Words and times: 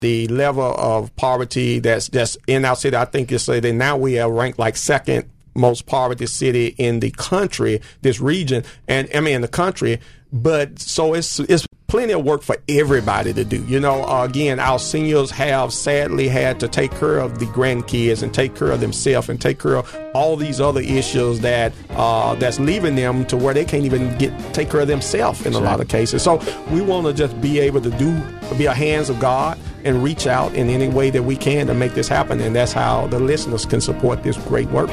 the 0.00 0.26
level 0.28 0.74
of 0.78 1.14
poverty 1.16 1.78
that's 1.78 2.08
just 2.08 2.38
in 2.46 2.64
our 2.64 2.76
city. 2.76 2.96
I 2.96 3.04
think 3.04 3.30
it's 3.30 3.44
say 3.44 3.60
that 3.60 3.72
now 3.72 3.96
we 3.96 4.18
are 4.18 4.30
ranked 4.30 4.58
like 4.58 4.76
second 4.76 5.28
most 5.54 5.84
poverty 5.86 6.26
city 6.26 6.74
in 6.78 7.00
the 7.00 7.10
country, 7.10 7.82
this 8.00 8.20
region, 8.20 8.64
and 8.88 9.08
I 9.14 9.20
mean 9.20 9.34
in 9.36 9.42
the 9.42 9.48
country. 9.48 10.00
But 10.32 10.78
so 10.78 11.12
it's 11.12 11.38
it's 11.40 11.66
plenty 11.86 12.12
of 12.12 12.24
work 12.24 12.40
for 12.40 12.56
everybody 12.68 13.34
to 13.34 13.44
do. 13.44 13.62
You 13.64 13.80
know, 13.80 14.04
uh, 14.04 14.24
again, 14.24 14.60
our 14.60 14.78
seniors 14.78 15.30
have 15.32 15.72
sadly 15.72 16.28
had 16.28 16.60
to 16.60 16.68
take 16.68 16.92
care 16.92 17.18
of 17.18 17.40
the 17.40 17.46
grandkids 17.46 18.22
and 18.22 18.32
take 18.32 18.54
care 18.54 18.70
of 18.70 18.80
themselves 18.80 19.28
and 19.28 19.40
take 19.40 19.58
care 19.58 19.76
of 19.76 19.94
all 20.14 20.36
these 20.36 20.60
other 20.60 20.80
issues 20.80 21.40
that 21.40 21.72
uh, 21.90 22.36
that's 22.36 22.60
leaving 22.60 22.94
them 22.94 23.26
to 23.26 23.36
where 23.36 23.52
they 23.52 23.64
can't 23.64 23.84
even 23.84 24.16
get 24.18 24.32
take 24.54 24.70
care 24.70 24.80
of 24.80 24.88
themselves 24.88 25.44
in 25.44 25.52
a 25.52 25.60
lot 25.60 25.80
of 25.80 25.88
cases. 25.88 26.22
So 26.22 26.40
we 26.70 26.80
want 26.80 27.06
to 27.06 27.12
just 27.12 27.38
be 27.40 27.58
able 27.58 27.82
to 27.82 27.90
do 27.90 28.18
be 28.56 28.64
a 28.64 28.72
hands 28.72 29.10
of 29.10 29.20
God 29.20 29.58
and 29.84 30.02
reach 30.02 30.26
out 30.26 30.54
in 30.54 30.68
any 30.68 30.88
way 30.88 31.10
that 31.10 31.22
we 31.22 31.36
can 31.36 31.66
to 31.66 31.74
make 31.74 31.94
this 31.94 32.08
happen, 32.08 32.40
and 32.40 32.54
that's 32.54 32.72
how 32.72 33.06
the 33.08 33.18
listeners 33.18 33.64
can 33.64 33.80
support 33.80 34.22
this 34.22 34.36
great 34.36 34.68
work. 34.70 34.90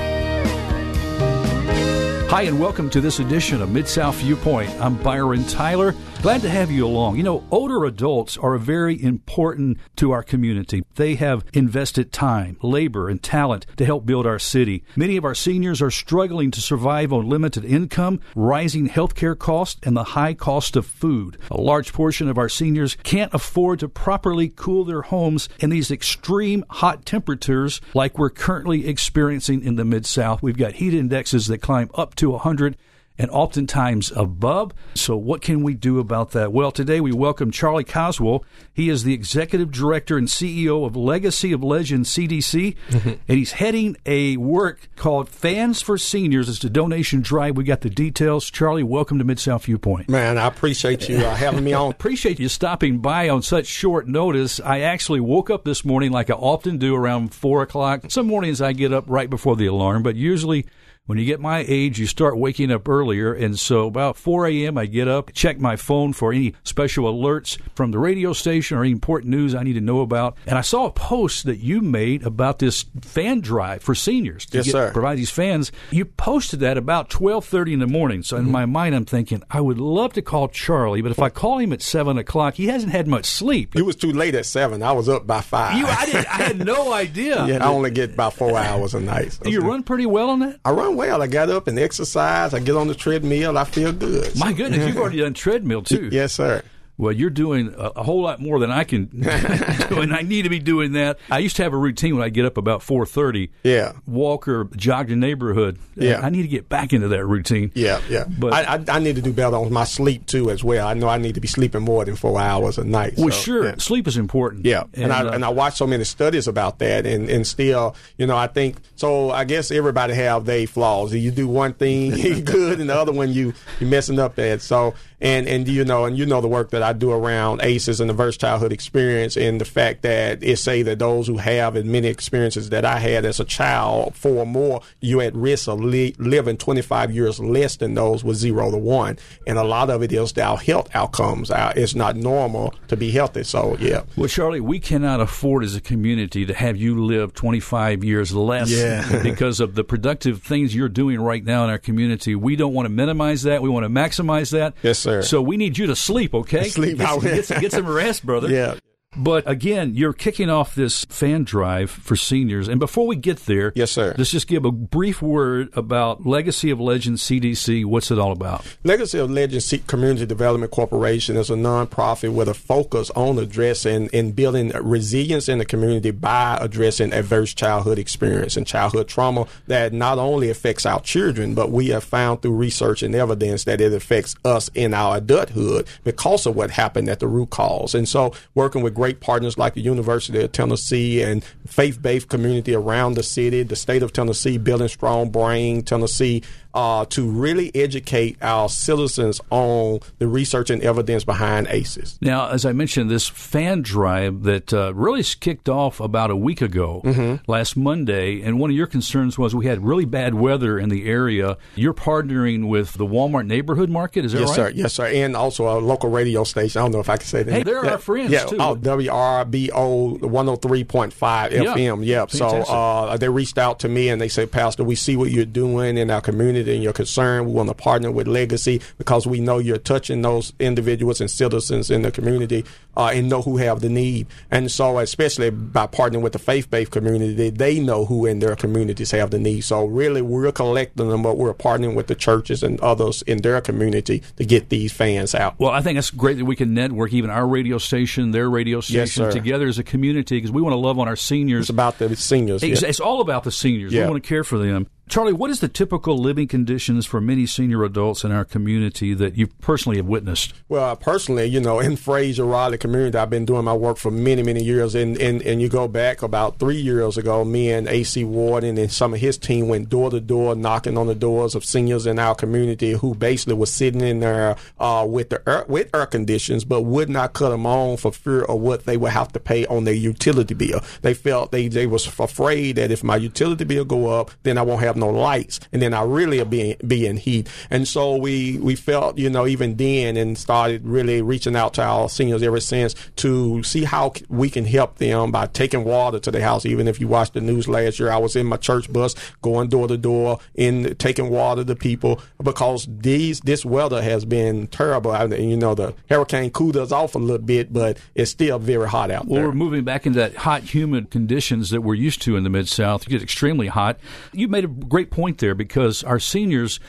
Hi, 2.29 2.41
and 2.43 2.59
welcome 2.59 2.89
to 2.91 3.01
this 3.01 3.19
edition 3.19 3.61
of 3.61 3.71
Mid 3.71 3.87
South 3.87 4.15
Viewpoint. 4.15 4.69
I'm 4.81 4.95
Byron 5.01 5.45
Tyler. 5.45 5.95
Glad 6.23 6.41
to 6.41 6.49
have 6.49 6.71
you 6.71 6.85
along. 6.85 7.15
You 7.15 7.23
know, 7.23 7.43
older 7.51 7.85
adults 7.85 8.37
are 8.37 8.57
very 8.57 9.01
important 9.01 9.77
to 9.97 10.11
our 10.11 10.23
community. 10.23 10.83
They 10.95 11.13
have 11.15 11.45
invested 11.53 12.11
time, 12.11 12.57
labor, 12.63 13.07
and 13.07 13.21
talent 13.21 13.67
to 13.77 13.85
help 13.85 14.07
build 14.07 14.25
our 14.25 14.39
city. 14.39 14.83
Many 14.95 15.15
of 15.17 15.23
our 15.23 15.35
seniors 15.35 15.79
are 15.79 15.91
struggling 15.91 16.49
to 16.51 16.59
survive 16.59 17.13
on 17.13 17.29
limited 17.29 17.63
income, 17.63 18.19
rising 18.35 18.89
healthcare 18.89 19.37
costs, 19.37 19.79
and 19.83 19.95
the 19.95 20.03
high 20.03 20.33
cost 20.33 20.75
of 20.75 20.87
food. 20.87 21.37
A 21.51 21.61
large 21.61 21.93
portion 21.93 22.27
of 22.27 22.39
our 22.39 22.49
seniors 22.49 22.97
can't 23.03 23.33
afford 23.33 23.79
to 23.79 23.87
properly 23.87 24.49
cool 24.49 24.85
their 24.85 25.03
homes 25.03 25.47
in 25.59 25.69
these 25.69 25.91
extreme 25.91 26.65
hot 26.69 27.05
temperatures 27.05 27.79
like 27.93 28.17
we're 28.17 28.31
currently 28.31 28.87
experiencing 28.87 29.63
in 29.63 29.75
the 29.75 29.85
Mid 29.85 30.05
South. 30.07 30.41
We've 30.41 30.57
got 30.57 30.73
heat 30.73 30.95
indexes 30.95 31.45
that 31.47 31.59
climb 31.59 31.91
up 31.93 32.15
to 32.15 32.31
100 32.31 32.75
and 33.19 33.29
oftentimes 33.31 34.11
above. 34.15 34.73
So, 34.95 35.15
what 35.17 35.41
can 35.41 35.63
we 35.63 35.73
do 35.73 35.99
about 35.99 36.31
that? 36.31 36.51
Well, 36.53 36.71
today 36.71 36.99
we 37.01 37.11
welcome 37.11 37.51
Charlie 37.51 37.83
Caswell. 37.83 38.43
He 38.73 38.89
is 38.89 39.03
the 39.03 39.13
executive 39.13 39.71
director 39.71 40.17
and 40.17 40.27
CEO 40.27 40.85
of 40.85 40.95
Legacy 40.95 41.51
of 41.51 41.63
Legends 41.63 42.13
CDC, 42.13 42.75
Mm-hmm. 42.89 43.09
and 43.09 43.37
he's 43.37 43.53
heading 43.53 43.97
a 44.05 44.37
work 44.37 44.89
called 44.95 45.29
Fans 45.29 45.81
for 45.81 45.97
Seniors. 45.97 46.47
It's 46.49 46.63
a 46.63 46.69
donation 46.69 47.21
drive. 47.21 47.57
We 47.57 47.63
got 47.63 47.81
the 47.81 47.89
details. 47.89 48.49
Charlie, 48.49 48.83
welcome 48.83 49.17
to 49.19 49.23
Mid 49.23 49.39
South 49.39 49.65
Viewpoint. 49.65 50.09
Man, 50.09 50.37
I 50.37 50.47
appreciate 50.47 51.09
you 51.09 51.17
uh, 51.17 51.35
having 51.35 51.63
me 51.63 51.73
on. 51.73 51.91
Appreciate 51.97 52.39
you 52.39 52.47
stopping 52.49 52.99
by 52.99 53.29
on 53.29 53.41
such 53.41 53.65
short 53.65 54.07
notice. 54.07 54.59
I 54.59 54.81
actually 54.81 55.19
woke 55.19 55.49
up 55.49 55.63
this 55.65 55.83
morning 55.83 56.11
like 56.11 56.29
I 56.29 56.33
often 56.33 56.77
do 56.77 56.95
around 56.95 57.33
four 57.33 57.61
o'clock. 57.61 58.01
Some 58.09 58.27
mornings 58.27 58.61
I 58.61 58.73
get 58.73 58.93
up 58.93 59.05
right 59.07 59.29
before 59.29 59.55
the 59.55 59.65
alarm, 59.65 60.03
but 60.03 60.15
usually 60.15 60.65
when 61.07 61.17
you 61.17 61.25
get 61.25 61.39
my 61.39 61.65
age, 61.67 61.99
you 61.99 62.05
start 62.05 62.37
waking 62.37 62.71
up 62.71 62.87
earlier. 62.87 63.33
And 63.33 63.57
so 63.57 63.87
about 63.87 64.15
4 64.17 64.45
a.m., 64.47 64.77
I 64.77 64.85
get 64.85 65.07
up, 65.07 65.31
check 65.33 65.59
my 65.59 65.75
phone 65.75 66.13
for 66.13 66.31
any 66.31 66.53
special 66.63 67.05
alerts 67.11 67.57
from 67.75 67.91
the 67.91 67.97
radio 67.99 68.31
station 68.33 68.77
or 68.77 68.81
any 68.83 68.91
important 68.91 69.31
news 69.31 69.55
I 69.55 69.63
need 69.63 69.73
to 69.73 69.81
know 69.81 70.01
about. 70.01 70.37
And 70.45 70.57
I 70.57 70.61
saw 70.61 70.85
a 70.85 70.91
post 70.91 71.45
that 71.45 71.57
you 71.57 71.81
made 71.81 72.23
about 72.25 72.59
this 72.59 72.85
fan 73.01 73.41
drive 73.41 73.81
for 73.81 73.95
seniors 73.95 74.45
to 74.47 74.57
Yes, 74.57 74.65
get, 74.67 74.71
sir. 74.73 74.91
provide 74.91 75.17
these 75.17 75.31
fans. 75.31 75.71
You 75.91 76.05
posted 76.05 76.59
that 76.59 76.77
about 76.77 77.09
12:30 77.09 77.73
in 77.73 77.79
the 77.79 77.87
morning. 77.87 78.21
So 78.23 78.37
Mm-hmm. 78.37 78.45
in 78.45 78.51
my 78.51 78.65
mind, 78.65 78.93
I'm 78.95 79.05
thinking 79.05 79.41
I 79.49 79.61
would 79.61 79.79
love 79.79 80.13
to 80.13 80.21
call 80.21 80.47
Charlie, 80.49 81.01
but 81.01 81.11
if 81.11 81.19
I 81.19 81.29
call 81.29 81.57
him 81.59 81.71
at 81.73 81.81
seven 81.81 82.17
o'clock, 82.17 82.55
he 82.55 82.67
hasn't 82.67 82.91
had 82.91 83.07
much 83.07 83.25
sleep. 83.25 83.75
You 83.75 83.85
was 83.85 83.95
too 83.95 84.11
late 84.11 84.35
at 84.35 84.45
seven. 84.45 84.83
I 84.83 84.91
was 84.91 85.07
up 85.07 85.25
by 85.25 85.41
five. 85.41 85.77
You, 85.77 85.85
I, 85.87 86.25
I 86.29 86.43
had 86.43 86.65
no 86.65 86.91
idea. 86.91 87.45
yeah, 87.47 87.65
I 87.65 87.69
only 87.69 87.91
get 87.91 88.13
about 88.13 88.33
four 88.33 88.57
hours 88.57 88.93
a 88.93 88.99
night. 88.99 89.33
So 89.33 89.43
Do 89.45 89.51
you 89.51 89.61
run 89.61 89.83
pretty 89.83 90.05
well 90.05 90.29
on 90.31 90.39
that? 90.39 90.59
I 90.65 90.71
run 90.71 90.96
well. 90.97 91.21
I 91.21 91.27
got 91.27 91.49
up 91.49 91.67
and 91.67 91.79
exercise. 91.79 92.53
I 92.53 92.59
get 92.59 92.75
on 92.75 92.87
the 92.87 92.95
treadmill. 92.95 93.57
I 93.57 93.63
feel 93.63 93.93
good. 93.93 94.37
My 94.37 94.51
goodness, 94.51 94.85
you've 94.85 94.97
already 94.97 95.19
done 95.19 95.33
treadmill 95.33 95.83
too. 95.83 96.09
yes, 96.11 96.33
sir. 96.33 96.63
Well, 96.97 97.11
you're 97.11 97.29
doing 97.29 97.73
a, 97.77 97.91
a 97.97 98.03
whole 98.03 98.21
lot 98.23 98.39
more 98.39 98.59
than 98.59 98.71
I 98.71 98.83
can 98.83 99.05
do, 99.89 100.01
and 100.01 100.13
I 100.13 100.21
need 100.23 100.43
to 100.43 100.49
be 100.49 100.59
doing 100.59 100.93
that. 100.93 101.19
I 101.29 101.39
used 101.39 101.55
to 101.57 101.63
have 101.63 101.73
a 101.73 101.77
routine 101.77 102.15
when 102.15 102.23
I 102.23 102.29
get 102.29 102.45
up 102.45 102.57
about 102.57 102.81
four 102.81 103.05
thirty. 103.05 103.51
Yeah. 103.63 103.93
walk 104.07 104.47
or 104.47 104.65
jog 104.75 105.07
the 105.09 105.15
neighborhood. 105.15 105.77
Yeah. 105.95 106.21
I 106.21 106.29
need 106.29 106.41
to 106.43 106.47
get 106.47 106.69
back 106.69 106.93
into 106.93 107.07
that 107.09 107.25
routine. 107.25 107.71
Yeah, 107.75 108.01
yeah. 108.09 108.25
But- 108.27 108.53
I, 108.53 108.75
I, 108.75 108.83
I 108.97 108.99
need 108.99 109.15
to 109.15 109.21
do 109.21 109.33
better 109.33 109.55
on 109.55 109.71
my 109.71 109.83
sleep 109.83 110.25
too, 110.25 110.49
as 110.49 110.63
well. 110.63 110.87
I 110.87 110.93
know 110.93 111.07
I 111.07 111.17
need 111.17 111.35
to 111.35 111.41
be 111.41 111.47
sleeping 111.47 111.81
more 111.83 112.05
than 112.05 112.15
four 112.15 112.39
hours 112.39 112.77
a 112.77 112.83
night. 112.83 113.13
Well, 113.17 113.29
so, 113.31 113.39
sure, 113.41 113.65
yeah. 113.65 113.75
sleep 113.77 114.07
is 114.07 114.17
important. 114.17 114.65
Yeah, 114.65 114.83
and, 114.93 115.11
I 115.13 115.21
uh, 115.21 115.31
and 115.31 115.45
I 115.45 115.49
watched 115.49 115.77
so 115.77 115.87
many 115.87 116.03
studies 116.03 116.47
about 116.47 116.79
that, 116.79 117.05
and, 117.05 117.29
and 117.29 117.45
still, 117.45 117.95
you 118.17 118.25
know, 118.27 118.37
I 118.37 118.47
think 118.47 118.77
so. 118.95 119.31
I 119.31 119.43
guess 119.43 119.69
everybody 119.71 120.13
have 120.15 120.45
their 120.45 120.65
flaws. 120.67 121.13
You 121.13 121.31
do 121.31 121.47
one 121.47 121.73
thing 121.73 122.11
good, 122.43 122.79
and 122.79 122.89
the 122.89 122.95
other 122.95 123.11
one 123.11 123.31
you 123.31 123.53
you 123.79 123.87
messing 123.87 124.19
up 124.19 124.39
at. 124.39 124.61
So, 124.61 124.93
and 125.21 125.47
and 125.47 125.67
you 125.67 125.83
know, 125.85 126.05
and 126.05 126.17
you 126.17 126.25
know 126.25 126.41
the 126.41 126.47
work 126.47 126.71
that 126.71 126.83
I 126.83 126.86
do 126.93 127.11
around 127.11 127.61
ACEs 127.63 127.99
and 127.99 128.09
the 128.09 128.13
Adverse 128.13 128.37
Childhood 128.37 128.71
Experience, 128.73 129.35
and 129.37 129.59
the 129.61 129.65
fact 129.65 130.01
that 130.03 130.43
it 130.43 130.57
say 130.57 130.81
that 130.83 130.99
those 130.99 131.27
who 131.27 131.37
have 131.37 131.75
as 131.75 131.83
many 131.85 132.07
experiences 132.07 132.69
that 132.69 132.85
I 132.85 132.99
had 132.99 133.25
as 133.25 133.39
a 133.39 133.45
child, 133.45 134.15
four 134.15 134.37
or 134.37 134.45
more, 134.45 134.81
you're 135.01 135.23
at 135.23 135.35
risk 135.35 135.67
of 135.67 135.79
li- 135.79 136.15
living 136.17 136.57
25 136.57 137.11
years 137.11 137.39
less 137.39 137.75
than 137.77 137.93
those 137.93 138.23
with 138.23 138.37
zero 138.37 138.71
to 138.71 138.77
one, 138.77 139.17
and 139.45 139.57
a 139.57 139.63
lot 139.63 139.89
of 139.89 140.01
it 140.03 140.11
is 140.11 140.37
our 140.37 140.57
health 140.57 140.89
outcomes. 140.93 141.51
Our, 141.51 141.73
it's 141.75 141.95
not 141.95 142.15
normal 142.15 142.73
to 142.87 142.97
be 142.97 143.11
healthy. 143.11 143.43
So, 143.43 143.77
yeah. 143.79 144.03
Well, 144.15 144.27
Charlie, 144.27 144.59
we 144.61 144.79
cannot 144.79 145.19
afford 145.19 145.63
as 145.63 145.75
a 145.75 145.81
community 145.81 146.45
to 146.45 146.53
have 146.53 146.77
you 146.77 147.03
live 147.03 147.33
25 147.33 148.03
years 148.03 148.33
less 148.33 148.69
Yeah. 148.71 149.19
because 149.23 149.59
of 149.59 149.75
the 149.75 149.83
productive 149.83 150.41
things 150.41 150.73
you're 150.75 150.89
doing 150.89 151.19
right 151.19 151.43
now 151.43 151.63
in 151.63 151.69
our 151.69 151.77
community. 151.77 152.35
We 152.35 152.55
don't 152.55 152.73
want 152.73 152.85
to 152.85 152.89
minimize 152.89 153.43
that. 153.43 153.61
We 153.61 153.69
want 153.69 153.83
to 153.85 153.89
maximize 153.89 154.51
that. 154.51 154.73
Yes, 154.83 154.99
sir. 154.99 155.21
So 155.21 155.41
we 155.41 155.57
need 155.57 155.77
you 155.77 155.87
to 155.87 155.95
sleep, 155.95 156.33
okay? 156.33 156.59
Sleep. 156.77 156.97
Get, 156.97 157.21
get, 157.21 157.45
some- 157.45 157.61
get 157.61 157.71
some 157.71 157.87
rest, 157.87 158.25
brother. 158.25 158.49
Yeah. 158.57 158.75
But 159.17 159.49
again, 159.49 159.93
you're 159.95 160.13
kicking 160.13 160.49
off 160.49 160.75
this 160.75 161.05
fan 161.05 161.43
drive 161.43 161.89
for 161.89 162.15
seniors. 162.15 162.67
And 162.67 162.79
before 162.79 163.07
we 163.07 163.15
get 163.15 163.45
there, 163.45 163.71
Yes, 163.75 163.91
sir. 163.91 164.13
let's 164.17 164.31
just 164.31 164.47
give 164.47 164.63
a 164.65 164.71
brief 164.71 165.21
word 165.21 165.69
about 165.75 166.25
Legacy 166.25 166.69
of 166.69 166.79
Legends 166.79 167.23
CDC. 167.23 167.83
What's 167.85 168.11
it 168.11 168.19
all 168.19 168.31
about? 168.31 168.63
Legacy 168.83 169.17
of 169.19 169.31
Legends 169.31 169.73
Community 169.87 170.25
Development 170.25 170.71
Corporation 170.71 171.35
is 171.35 171.49
a 171.49 171.55
nonprofit 171.55 172.33
with 172.33 172.47
a 172.47 172.53
focus 172.53 173.09
on 173.15 173.39
addressing 173.39 174.09
and 174.13 174.35
building 174.35 174.69
resilience 174.81 175.49
in 175.49 175.57
the 175.57 175.65
community 175.65 176.11
by 176.11 176.57
addressing 176.61 177.11
adverse 177.13 177.53
childhood 177.53 177.97
experience 177.97 178.55
and 178.55 178.67
childhood 178.67 179.07
trauma 179.07 179.47
that 179.67 179.93
not 179.93 180.19
only 180.19 180.49
affects 180.49 180.85
our 180.85 181.01
children, 181.01 181.55
but 181.55 181.71
we 181.71 181.87
have 181.89 182.03
found 182.03 182.41
through 182.41 182.51
research 182.55 183.01
and 183.01 183.15
evidence 183.15 183.63
that 183.63 183.81
it 183.81 183.93
affects 183.93 184.35
us 184.45 184.69
in 184.75 184.93
our 184.93 185.17
adulthood 185.17 185.87
because 186.03 186.45
of 186.45 186.55
what 186.55 186.69
happened 186.71 187.09
at 187.09 187.19
the 187.19 187.27
root 187.27 187.49
cause. 187.49 187.95
And 187.95 188.07
so, 188.07 188.33
working 188.53 188.81
with 188.83 188.93
great 188.93 189.06
partners 189.13 189.57
like 189.57 189.73
the 189.73 189.81
University 189.81 190.41
of 190.41 190.51
Tennessee 190.51 191.21
and 191.21 191.43
faith-based 191.65 192.29
community 192.29 192.75
around 192.75 193.13
the 193.13 193.23
city, 193.23 193.63
the 193.63 193.75
state 193.75 194.03
of 194.03 194.13
Tennessee, 194.13 194.57
building 194.57 194.87
strong 194.87 195.29
brain, 195.29 195.83
Tennessee, 195.83 196.43
uh, 196.77 197.05
to 197.05 197.27
really 197.27 197.71
educate 197.75 198.37
our 198.41 198.69
citizens 198.69 199.41
on 199.49 199.99
the 200.19 200.27
research 200.27 200.69
and 200.69 200.83
evidence 200.83 201.23
behind 201.23 201.65
ACEs. 201.69 202.19
Now, 202.21 202.49
as 202.49 202.65
I 202.65 202.71
mentioned, 202.71 203.09
this 203.09 203.27
fan 203.27 203.81
drive 203.81 204.43
that 204.43 204.71
uh, 204.71 204.93
really 204.93 205.23
kicked 205.23 205.67
off 205.69 205.99
about 205.99 206.29
a 206.29 206.35
week 206.35 206.61
ago, 206.61 207.01
Mm-hmm. 207.03 207.49
last 207.51 207.75
Monday, 207.75 208.41
and 208.41 208.59
one 208.59 208.69
of 208.69 208.75
your 208.75 208.85
concerns 208.87 209.37
was 209.39 209.55
we 209.55 209.65
had 209.65 209.83
really 209.83 210.05
bad 210.05 210.35
weather 210.35 210.77
in 210.77 210.89
the 210.89 211.07
area. 211.09 211.57
You're 211.75 211.93
partnering 211.95 212.67
with 212.67 212.93
the 212.93 213.05
Walmart 213.05 213.47
Neighborhood 213.47 213.89
Market, 213.89 214.25
is 214.25 214.33
that 214.33 214.39
Yes, 214.41 214.49
right? 214.49 214.55
sir. 214.55 214.69
Yes, 214.75 214.93
sir. 214.93 215.07
And 215.07 215.35
also 215.35 215.67
a 215.67 215.79
local 215.79 216.09
radio 216.11 216.43
station. 216.43 216.79
I 216.79 216.83
don't 216.85 216.91
know 216.91 216.99
if 216.99 217.09
I 217.09 217.17
can 217.17 217.25
say 217.25 217.41
that. 217.43 217.51
Hey, 217.51 217.63
they're 217.63 217.83
yeah. 217.83 217.91
our 217.93 217.97
friends, 217.97 218.31
yeah. 218.31 218.45
too. 218.45 218.57
Oh, 218.59 218.75
WRBO 218.75 220.19
103.5 220.19 221.51
Yeah. 221.51 221.73
FM. 221.73 222.05
Yep. 222.05 222.31
So 222.31 222.45
uh, 222.47 223.17
they 223.17 223.29
reached 223.29 223.57
out 223.57 223.79
to 223.79 223.89
me 223.89 224.09
and 224.09 224.21
they 224.21 224.27
said, 224.29 224.51
Pastor, 224.51 224.83
we 224.83 224.95
see 224.95 225.15
what 225.15 225.31
you're 225.31 225.45
doing 225.45 225.97
in 225.97 226.11
our 226.11 226.21
community 226.21 226.66
and 226.67 226.83
you're 226.83 226.93
concerned. 226.93 227.47
We 227.47 227.53
want 227.53 227.69
to 227.69 227.75
partner 227.75 228.11
with 228.11 228.27
Legacy 228.27 228.81
because 228.97 229.25
we 229.25 229.39
know 229.39 229.57
you're 229.57 229.77
touching 229.77 230.21
those 230.21 230.53
individuals 230.59 231.21
and 231.21 231.29
citizens 231.29 231.89
in 231.89 232.01
the 232.01 232.11
community 232.11 232.65
uh, 232.95 233.11
and 233.13 233.29
know 233.29 233.41
who 233.41 233.57
have 233.57 233.81
the 233.81 233.89
need. 233.89 234.27
And 234.51 234.71
so, 234.71 234.99
especially 234.99 235.49
by 235.49 235.87
partnering 235.87 236.21
with 236.21 236.33
the 236.33 236.39
faith-based 236.39 236.91
community, 236.91 237.49
they 237.49 237.79
know 237.79 238.05
who 238.05 238.25
in 238.25 238.39
their 238.39 238.55
communities 238.55 239.11
have 239.11 239.31
the 239.31 239.39
need. 239.39 239.61
So, 239.61 239.85
really, 239.85 240.21
we're 240.21 240.51
collecting 240.51 241.09
them, 241.09 241.21
but 241.21 241.37
we're 241.37 241.53
partnering 241.53 241.95
with 241.95 242.07
the 242.07 242.15
churches 242.15 242.63
and 242.63 242.79
others 242.81 243.21
in 243.23 243.41
their 243.41 243.61
community 243.61 244.23
to 244.37 244.45
get 244.45 244.69
these 244.69 244.91
fans 244.91 245.35
out. 245.35 245.59
Well, 245.59 245.71
I 245.71 245.81
think 245.81 245.97
it's 245.99 246.11
great 246.11 246.37
that 246.37 246.45
we 246.45 246.55
can 246.55 246.73
network 246.73 247.13
even 247.13 247.29
our 247.29 247.47
radio 247.47 247.77
station, 247.77 248.31
their 248.31 248.49
radio 248.49 248.81
station 248.81 249.25
sir. 249.25 249.31
together 249.31 249.67
as 249.67 249.77
a 249.79 249.83
community 249.83 250.37
because 250.37 250.51
we 250.51 250.61
want 250.61 250.73
to 250.73 250.77
love 250.77 250.99
on 250.99 251.07
our 251.07 251.15
seniors. 251.15 251.61
It's 251.61 251.69
about 251.69 251.99
the 251.99 252.15
seniors. 252.15 252.63
It's, 252.63 252.81
yeah. 252.81 252.89
it's 252.89 252.99
all 252.99 253.21
about 253.21 253.43
the 253.43 253.51
seniors. 253.51 253.93
Yeah. 253.93 254.03
We 254.03 254.11
want 254.11 254.23
to 254.23 254.27
care 254.27 254.43
for 254.43 254.57
them. 254.57 254.87
Charlie, 255.09 255.31
what 255.31 255.49
is 255.49 255.61
the 255.61 255.69
typical 255.69 256.17
living 256.17 256.49
conditions 256.49 257.05
for 257.05 257.21
many 257.21 257.45
senior 257.45 257.85
adults 257.85 258.25
in 258.25 258.31
our 258.33 258.43
community 258.43 259.13
that 259.13 259.37
you 259.37 259.47
personally 259.47 259.95
have 259.97 260.05
witnessed? 260.05 260.53
Well, 260.67 260.93
personally, 260.97 261.45
you 261.45 261.61
know, 261.61 261.79
in 261.79 261.95
Frayser 261.95 262.49
Raleigh 262.49 262.77
community, 262.77 263.17
I've 263.17 263.29
been 263.29 263.45
doing 263.45 263.63
my 263.63 263.73
work 263.73 263.95
for 263.95 264.11
many, 264.11 264.43
many 264.43 264.61
years. 264.61 264.95
And, 264.95 265.17
and, 265.17 265.41
and 265.43 265.61
you 265.61 265.69
go 265.69 265.87
back 265.87 266.23
about 266.23 266.59
three 266.59 266.75
years 266.75 267.17
ago, 267.17 267.45
me 267.45 267.71
and 267.71 267.87
AC 267.87 268.25
Wharton 268.25 268.77
and 268.77 268.91
some 268.91 269.13
of 269.13 269.21
his 269.21 269.37
team 269.37 269.69
went 269.69 269.87
door 269.87 270.09
to 270.09 270.19
door 270.19 270.55
knocking 270.55 270.97
on 270.97 271.07
the 271.07 271.15
doors 271.15 271.55
of 271.55 271.63
seniors 271.63 272.05
in 272.05 272.19
our 272.19 272.35
community 272.35 272.91
who 272.91 273.15
basically 273.15 273.53
were 273.53 273.65
sitting 273.65 274.01
in 274.01 274.19
there 274.19 274.57
uh, 274.77 275.05
with 275.07 275.29
the 275.29 275.41
air, 275.47 275.63
with 275.69 275.89
air 275.95 276.05
conditions, 276.05 276.65
but 276.65 276.81
would 276.81 277.09
not 277.09 277.31
cut 277.31 277.49
them 277.49 277.65
on 277.65 277.95
for 277.95 278.11
fear 278.11 278.43
of 278.43 278.59
what 278.59 278.83
they 278.83 278.97
would 278.97 279.11
have 279.11 279.31
to 279.31 279.39
pay 279.39 279.65
on 279.67 279.85
their 279.85 279.93
utility 279.93 280.53
bill. 280.53 280.81
They 281.01 281.13
felt 281.13 281.53
they, 281.53 281.69
they 281.69 281.87
was 281.87 282.05
afraid 282.05 282.75
that 282.75 282.91
if 282.91 283.05
my 283.05 283.15
utility 283.15 283.63
bill 283.63 283.85
go 283.85 284.07
up, 284.07 284.31
then 284.43 284.57
I 284.57 284.63
won't 284.63 284.81
have 284.81 284.96
no 284.97 285.09
lights, 285.09 285.59
and 285.71 285.81
then 285.81 285.93
I 285.93 286.03
really 286.03 286.43
be 286.43 286.75
be 286.85 287.05
in 287.05 287.17
heat. 287.17 287.47
And 287.69 287.87
so 287.87 288.15
we 288.15 288.57
we 288.59 288.75
felt, 288.75 289.17
you 289.17 289.29
know, 289.29 289.47
even 289.47 289.77
then, 289.77 290.17
and 290.17 290.37
started 290.37 290.85
really 290.85 291.21
reaching 291.21 291.55
out 291.55 291.73
to 291.75 291.83
our 291.83 292.09
seniors 292.09 292.43
ever 292.43 292.59
since 292.59 292.95
to 293.17 293.63
see 293.63 293.83
how 293.83 294.13
we 294.29 294.49
can 294.49 294.65
help 294.65 294.97
them 294.97 295.31
by 295.31 295.47
taking 295.47 295.83
water 295.83 296.19
to 296.19 296.31
the 296.31 296.41
house. 296.41 296.65
Even 296.65 296.87
if 296.87 296.99
you 296.99 297.07
watched 297.07 297.33
the 297.33 297.41
news 297.41 297.67
last 297.67 297.99
year, 297.99 298.11
I 298.11 298.17
was 298.17 298.35
in 298.35 298.45
my 298.45 298.57
church 298.57 298.91
bus 298.91 299.15
going 299.41 299.69
door 299.69 299.87
to 299.87 299.97
door 299.97 300.39
in 300.55 300.95
taking 300.95 301.29
water 301.29 301.63
to 301.63 301.75
people 301.75 302.21
because 302.41 302.87
these 302.89 303.39
this 303.41 303.65
weather 303.65 304.01
has 304.01 304.25
been 304.25 304.67
terrible. 304.67 305.11
I, 305.11 305.25
you 305.25 305.57
know, 305.57 305.75
the 305.75 305.93
hurricane 306.09 306.51
cooled 306.51 306.77
us 306.77 306.91
off 306.91 307.15
a 307.15 307.19
little 307.19 307.45
bit, 307.45 307.71
but 307.73 307.97
it's 308.15 308.31
still 308.31 308.59
very 308.59 308.87
hot 308.87 309.11
out 309.11 309.25
well, 309.25 309.41
there. 309.41 309.49
we're 309.49 309.55
moving 309.55 309.83
back 309.83 310.05
into 310.05 310.19
that 310.19 310.35
hot, 310.35 310.63
humid 310.63 311.09
conditions 311.11 311.69
that 311.69 311.81
we're 311.81 311.95
used 311.95 312.21
to 312.23 312.35
in 312.35 312.43
the 312.43 312.49
mid 312.49 312.67
South. 312.67 313.07
You 313.07 313.11
get 313.11 313.23
extremely 313.23 313.67
hot. 313.67 313.99
You 314.33 314.47
made 314.47 314.65
a 314.65 314.67
great 314.87 315.11
point 315.11 315.37
there 315.39 315.55
because 315.55 316.03
our 316.03 316.19
seniors 316.19 316.79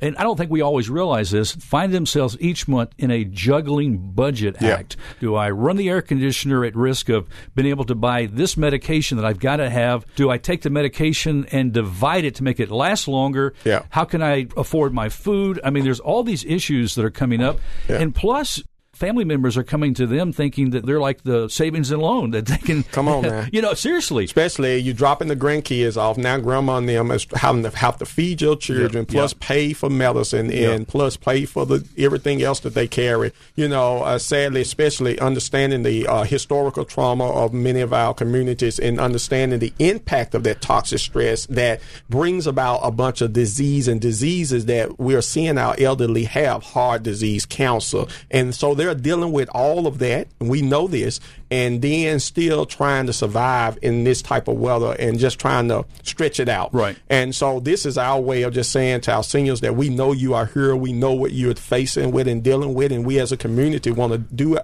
and 0.00 0.16
I 0.16 0.24
don't 0.24 0.36
think 0.36 0.50
we 0.50 0.62
always 0.62 0.90
realize 0.90 1.30
this, 1.30 1.52
find 1.52 1.92
themselves 1.94 2.36
each 2.40 2.66
month 2.66 2.90
in 2.98 3.12
a 3.12 3.22
juggling 3.24 3.98
budget 4.14 4.56
Yeah. 4.60 4.70
act. 4.70 4.96
Do 5.20 5.36
I 5.36 5.50
run 5.52 5.76
the 5.76 5.88
air 5.88 6.02
conditioner 6.02 6.64
at 6.64 6.74
risk 6.74 7.08
of 7.08 7.28
being 7.54 7.68
able 7.68 7.84
to 7.84 7.94
buy 7.94 8.26
this 8.26 8.56
medication 8.56 9.16
that 9.18 9.24
I've 9.24 9.38
got 9.38 9.58
to 9.58 9.70
have? 9.70 10.04
Do 10.16 10.28
I 10.28 10.38
take 10.38 10.62
the 10.62 10.70
medication 10.70 11.46
and 11.52 11.72
divide 11.72 12.24
it 12.24 12.34
to 12.34 12.42
make 12.42 12.58
it 12.58 12.68
last 12.68 13.06
longer? 13.06 13.54
Yeah. 13.64 13.82
How 13.90 14.02
can 14.04 14.22
I 14.24 14.48
afford 14.56 14.92
my 14.92 15.08
food? 15.08 15.60
I 15.62 15.70
mean, 15.70 15.84
there's 15.84 16.00
all 16.00 16.24
these 16.24 16.44
issues 16.46 16.96
that 16.96 17.04
are 17.04 17.10
coming 17.10 17.40
up. 17.40 17.60
Yeah. 17.88 17.98
And 17.98 18.12
plus, 18.12 18.60
family 19.02 19.24
members 19.24 19.56
are 19.56 19.64
coming 19.64 19.94
to 19.94 20.06
them 20.06 20.32
thinking 20.32 20.70
that 20.70 20.86
they're 20.86 21.00
like 21.00 21.24
the 21.24 21.48
savings 21.48 21.90
and 21.90 22.00
loan 22.00 22.30
that 22.30 22.46
they 22.46 22.56
can 22.58 22.84
Come 22.84 23.08
on, 23.08 23.22
man. 23.28 23.50
you 23.52 23.60
know 23.60 23.74
seriously 23.74 24.24
Especially 24.24 24.78
you 24.78 24.92
dropping 24.94 25.26
the 25.26 25.34
grandkids 25.34 25.96
off. 25.96 26.16
Now 26.16 26.38
grandma 26.38 26.76
and 26.76 26.88
them 26.88 27.10
is 27.10 27.26
having 27.34 27.64
to 27.64 27.70
have 27.76 27.96
to 27.98 28.06
feed 28.06 28.40
your 28.40 28.54
children, 28.56 29.04
Yeah, 29.08 29.12
plus 29.12 29.32
yeah. 29.32 29.38
pay 29.48 29.72
for 29.72 29.90
medicine 29.90 30.52
and 30.52 30.86
plus 30.86 31.16
pay 31.16 31.44
for 31.46 31.66
the 31.66 31.84
everything 31.98 32.42
else 32.42 32.60
that 32.60 32.74
they 32.74 32.86
carry. 32.86 33.32
You 33.56 33.66
know, 33.68 34.02
uh, 34.04 34.18
sadly, 34.18 34.60
especially 34.60 35.18
understanding 35.18 35.82
the 35.82 36.06
uh, 36.06 36.22
historical 36.22 36.84
trauma 36.84 37.28
of 37.28 37.52
many 37.52 37.80
of 37.80 37.92
our 37.92 38.14
communities 38.14 38.78
and 38.78 39.00
understanding 39.00 39.58
the 39.58 39.72
impact 39.80 40.34
of 40.36 40.44
that 40.44 40.60
toxic 40.60 41.00
stress 41.00 41.46
that 41.46 41.80
brings 42.08 42.46
about 42.46 42.78
a 42.84 42.92
bunch 42.92 43.20
of 43.20 43.32
disease 43.32 43.88
and 43.88 44.00
diseases 44.00 44.66
that 44.66 45.00
we're 45.00 45.22
seeing 45.22 45.58
our 45.58 45.74
elderly 45.78 46.24
have 46.24 46.62
heart 46.62 47.02
disease, 47.02 47.44
cancer, 47.46 48.04
and 48.30 48.54
so 48.54 48.74
they're 48.92 49.02
dealing 49.02 49.32
with 49.32 49.48
all 49.54 49.86
of 49.86 49.98
that. 49.98 50.28
And 50.40 50.50
we 50.50 50.62
know 50.62 50.86
this, 50.86 51.20
and 51.52 51.82
then 51.82 52.18
still 52.18 52.64
trying 52.64 53.04
to 53.04 53.12
survive 53.12 53.78
in 53.82 54.04
this 54.04 54.22
type 54.22 54.48
of 54.48 54.58
weather 54.58 54.96
and 54.98 55.18
just 55.18 55.38
trying 55.38 55.68
to 55.68 55.84
stretch 56.02 56.40
it 56.40 56.48
out. 56.48 56.72
Right. 56.72 56.96
And 57.10 57.34
so 57.34 57.60
this 57.60 57.84
is 57.84 57.98
our 57.98 58.18
way 58.18 58.40
of 58.44 58.54
just 58.54 58.72
saying 58.72 59.02
to 59.02 59.12
our 59.12 59.22
seniors 59.22 59.60
that 59.60 59.76
we 59.76 59.90
know 59.90 60.12
you 60.12 60.32
are 60.32 60.46
here, 60.46 60.74
we 60.74 60.94
know 60.94 61.12
what 61.12 61.32
you're 61.32 61.54
facing 61.54 62.10
with 62.10 62.26
and 62.26 62.42
dealing 62.42 62.72
with, 62.72 62.90
and 62.90 63.04
we 63.04 63.20
as 63.20 63.32
a 63.32 63.36
community 63.36 63.90
want 63.90 64.14
to 64.14 64.18
do 64.18 64.56